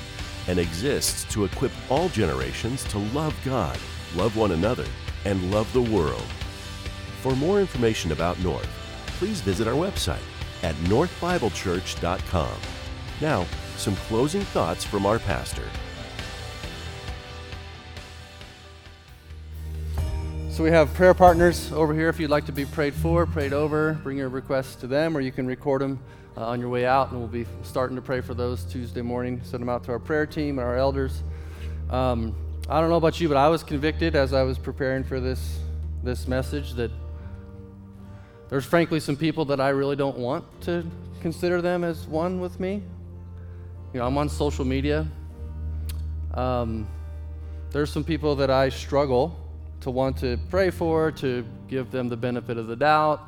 and 0.47 0.57
exists 0.57 1.25
to 1.33 1.43
equip 1.43 1.73
all 1.89 2.07
generations 2.07 2.85
to 2.85 2.99
love 2.99 3.35
God, 3.43 3.77
love 4.15 4.37
one 4.37 4.51
another, 4.51 4.85
and 5.25 5.51
love 5.51 5.71
the 5.73 5.81
world. 5.81 6.23
For 7.21 7.35
more 7.35 7.59
information 7.59 8.13
about 8.13 8.39
North, 8.39 8.69
please 9.17 9.41
visit 9.41 9.67
our 9.67 9.73
website 9.73 10.23
at 10.63 10.73
northbiblechurch.com. 10.85 12.57
Now, 13.19 13.45
some 13.75 13.95
closing 13.97 14.41
thoughts 14.41 14.85
from 14.85 15.05
our 15.05 15.19
pastor. 15.19 15.67
So 20.49 20.63
we 20.63 20.71
have 20.71 20.93
prayer 20.93 21.13
partners 21.13 21.73
over 21.73 21.93
here 21.93 22.07
if 22.07 22.21
you'd 22.21 22.29
like 22.29 22.45
to 22.45 22.53
be 22.53 22.63
prayed 22.63 22.93
for, 22.93 23.25
prayed 23.25 23.51
over, 23.51 23.99
bring 24.01 24.17
your 24.17 24.29
requests 24.29 24.75
to 24.77 24.87
them, 24.87 25.17
or 25.17 25.19
you 25.19 25.33
can 25.33 25.45
record 25.45 25.81
them 25.81 25.99
uh, 26.37 26.45
on 26.45 26.59
your 26.59 26.69
way 26.69 26.85
out, 26.85 27.11
and 27.11 27.19
we'll 27.19 27.27
be 27.27 27.45
starting 27.63 27.95
to 27.95 28.01
pray 28.01 28.21
for 28.21 28.33
those 28.33 28.63
Tuesday 28.63 29.01
morning. 29.01 29.41
Send 29.43 29.61
them 29.61 29.69
out 29.69 29.83
to 29.85 29.91
our 29.91 29.99
prayer 29.99 30.25
team 30.25 30.59
and 30.59 30.67
our 30.67 30.77
elders. 30.77 31.23
Um, 31.89 32.35
I 32.67 32.81
don't 32.81 32.89
know 32.89 32.95
about 32.97 33.19
you, 33.19 33.27
but 33.27 33.37
I 33.37 33.47
was 33.49 33.63
convicted 33.63 34.15
as 34.15 34.33
I 34.33 34.43
was 34.43 34.57
preparing 34.57 35.03
for 35.03 35.19
this 35.19 35.59
this 36.03 36.27
message 36.27 36.73
that 36.73 36.91
there's 38.49 38.65
frankly 38.65 38.99
some 38.99 39.15
people 39.15 39.45
that 39.45 39.59
I 39.59 39.69
really 39.69 39.95
don't 39.95 40.17
want 40.17 40.45
to 40.61 40.85
consider 41.21 41.61
them 41.61 41.83
as 41.83 42.05
one 42.05 42.39
with 42.39 42.59
me. 42.59 42.83
You 43.93 43.99
know, 43.99 44.05
I'm 44.05 44.17
on 44.17 44.29
social 44.29 44.65
media. 44.65 45.07
Um, 46.35 46.87
there's 47.71 47.91
some 47.91 48.03
people 48.03 48.35
that 48.35 48.51
I 48.51 48.69
struggle 48.69 49.35
to 49.81 49.89
want 49.89 50.17
to 50.17 50.37
pray 50.49 50.69
for, 50.69 51.11
to 51.13 51.45
give 51.67 51.91
them 51.91 52.07
the 52.07 52.17
benefit 52.17 52.57
of 52.57 52.67
the 52.67 52.75
doubt, 52.75 53.21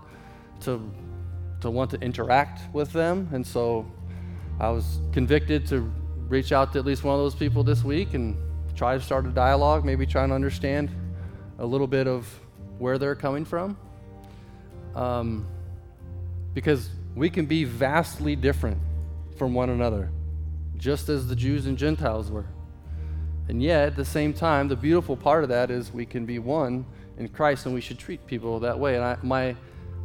to 0.62 0.80
to 1.62 1.70
want 1.70 1.91
to 1.91 2.02
interact 2.02 2.74
with 2.74 2.91
them. 2.93 3.30
And 3.34 3.46
so 3.46 3.86
I 4.60 4.70
was 4.70 5.00
convicted 5.12 5.67
to 5.67 5.91
reach 6.28 6.52
out 6.52 6.74
to 6.74 6.80
at 6.80 6.86
least 6.86 7.04
one 7.04 7.15
of 7.15 7.22
those 7.22 7.36
people 7.36 7.63
this 7.63 7.84
week 7.84 8.13
and 8.13 8.36
try 8.76 8.98
to 8.98 9.04
start 9.04 9.26
a 9.26 9.30
dialogue, 9.30 9.86
maybe 9.86 10.06
trying 10.06 10.30
to 10.30 10.36
understand 10.36 10.89
a 11.60 11.65
little 11.65 11.88
bit 11.88 12.08
of 12.08 12.28
where 12.78 12.98
they're 12.98 13.15
coming 13.15 13.46
from. 13.46 13.78
Um, 14.96 15.48
because 16.54 16.89
we 17.15 17.30
can 17.30 17.46
be 17.46 17.63
vastly 17.63 18.36
different 18.36 18.80
from 19.38 19.54
one 19.54 19.70
another, 19.70 20.10
just 20.78 21.10
as 21.10 21.28
the 21.28 21.36
Jews 21.36 21.65
and 21.65 21.78
Gentiles 21.78 22.32
were. 22.32 22.46
And 23.48 23.62
yet, 23.62 23.88
at 23.88 23.96
the 23.96 24.06
same 24.06 24.34
time, 24.34 24.67
the 24.67 24.76
beautiful 24.76 25.15
part 25.15 25.43
of 25.43 25.50
that 25.50 25.72
is 25.72 25.91
we 25.91 26.06
can 26.06 26.26
be 26.26 26.39
one 26.39 26.86
in 27.17 27.30
Christ 27.30 27.65
and 27.65 27.74
we 27.74 27.82
should 27.82 27.98
treat 27.98 28.26
people 28.28 28.60
that 28.60 28.78
way. 28.78 28.96
And 28.96 29.04
I, 29.04 29.17
my, 29.24 29.56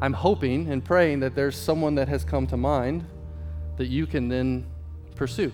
I'm 0.03 0.15
hoping 0.15 0.69
and 0.69 0.85
praying 0.85 1.21
that 1.21 1.37
there's 1.37 1.57
someone 1.57 1.95
that 1.95 2.09
has 2.09 2.25
come 2.25 2.49
to 2.49 2.57
mind 2.57 3.07
that 3.77 3.87
you 3.87 4.05
can 4.05 4.27
then 4.27 4.67
pursue. 5.15 5.53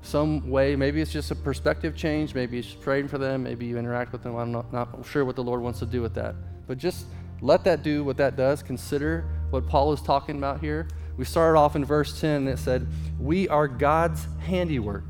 Some 0.00 0.48
way, 0.48 0.74
maybe 0.74 1.02
it's 1.02 1.12
just 1.12 1.30
a 1.30 1.34
perspective 1.34 1.94
change, 1.94 2.34
maybe 2.34 2.58
it's 2.58 2.72
praying 2.72 3.08
for 3.08 3.18
them, 3.18 3.42
maybe 3.42 3.66
you 3.66 3.76
interact 3.76 4.10
with 4.10 4.22
them. 4.22 4.36
I'm 4.36 4.52
not, 4.52 4.72
not 4.72 5.04
sure 5.04 5.26
what 5.26 5.36
the 5.36 5.44
Lord 5.44 5.60
wants 5.60 5.80
to 5.80 5.86
do 5.86 6.00
with 6.00 6.14
that. 6.14 6.34
But 6.66 6.78
just 6.78 7.04
let 7.42 7.62
that 7.64 7.82
do 7.82 8.04
what 8.04 8.16
that 8.16 8.36
does. 8.36 8.62
Consider 8.62 9.26
what 9.50 9.66
Paul 9.66 9.92
is 9.92 10.00
talking 10.00 10.38
about 10.38 10.60
here. 10.60 10.88
We 11.18 11.26
started 11.26 11.58
off 11.58 11.76
in 11.76 11.84
verse 11.84 12.18
10 12.22 12.30
and 12.30 12.48
it 12.48 12.58
said, 12.58 12.88
We 13.20 13.50
are 13.50 13.68
God's 13.68 14.28
handiwork 14.40 15.04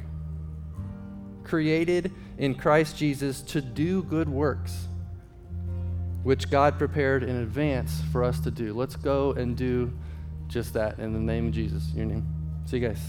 created 1.44 2.11
in 2.38 2.57
Christ 2.57 2.96
Jesus 2.96 3.40
to 3.42 3.61
do 3.61 4.02
good 4.02 4.28
works, 4.28 4.88
which 6.22 6.50
God 6.50 6.78
prepared 6.78 7.22
in 7.22 7.37
advance 7.37 8.02
for 8.12 8.22
us 8.22 8.40
to 8.40 8.50
do. 8.50 8.74
Let's 8.74 8.96
go 8.96 9.32
and 9.32 9.56
do 9.56 9.92
just 10.48 10.74
that 10.74 10.98
in 10.98 11.12
the 11.12 11.18
name 11.18 11.48
of 11.48 11.52
Jesus. 11.52 11.90
Your 11.94 12.06
name. 12.06 12.26
See 12.66 12.78
you 12.78 12.88
guys. 12.88 13.00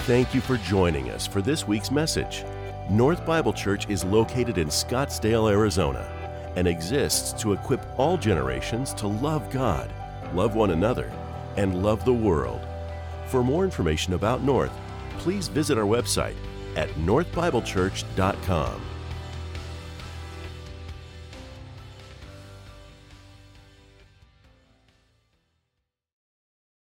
Thank 0.00 0.34
you 0.34 0.40
for 0.40 0.56
joining 0.58 1.10
us 1.10 1.26
for 1.26 1.42
this 1.42 1.68
week's 1.68 1.90
message. 1.90 2.44
North 2.90 3.26
Bible 3.26 3.52
Church 3.52 3.88
is 3.90 4.04
located 4.04 4.56
in 4.56 4.68
Scottsdale, 4.68 5.50
Arizona 5.50 6.14
and 6.58 6.66
exists 6.66 7.40
to 7.40 7.52
equip 7.52 7.86
all 7.96 8.16
generations 8.16 8.92
to 8.94 9.06
love 9.06 9.48
God, 9.50 9.88
love 10.34 10.56
one 10.56 10.70
another, 10.70 11.12
and 11.56 11.84
love 11.84 12.04
the 12.04 12.12
world. 12.12 12.66
For 13.28 13.44
more 13.44 13.64
information 13.64 14.14
about 14.14 14.42
North, 14.42 14.72
please 15.18 15.48
visit 15.48 15.76
our 15.76 15.84
website 15.84 16.36
at 16.76 16.88
northbiblechurch.com. 16.94 18.97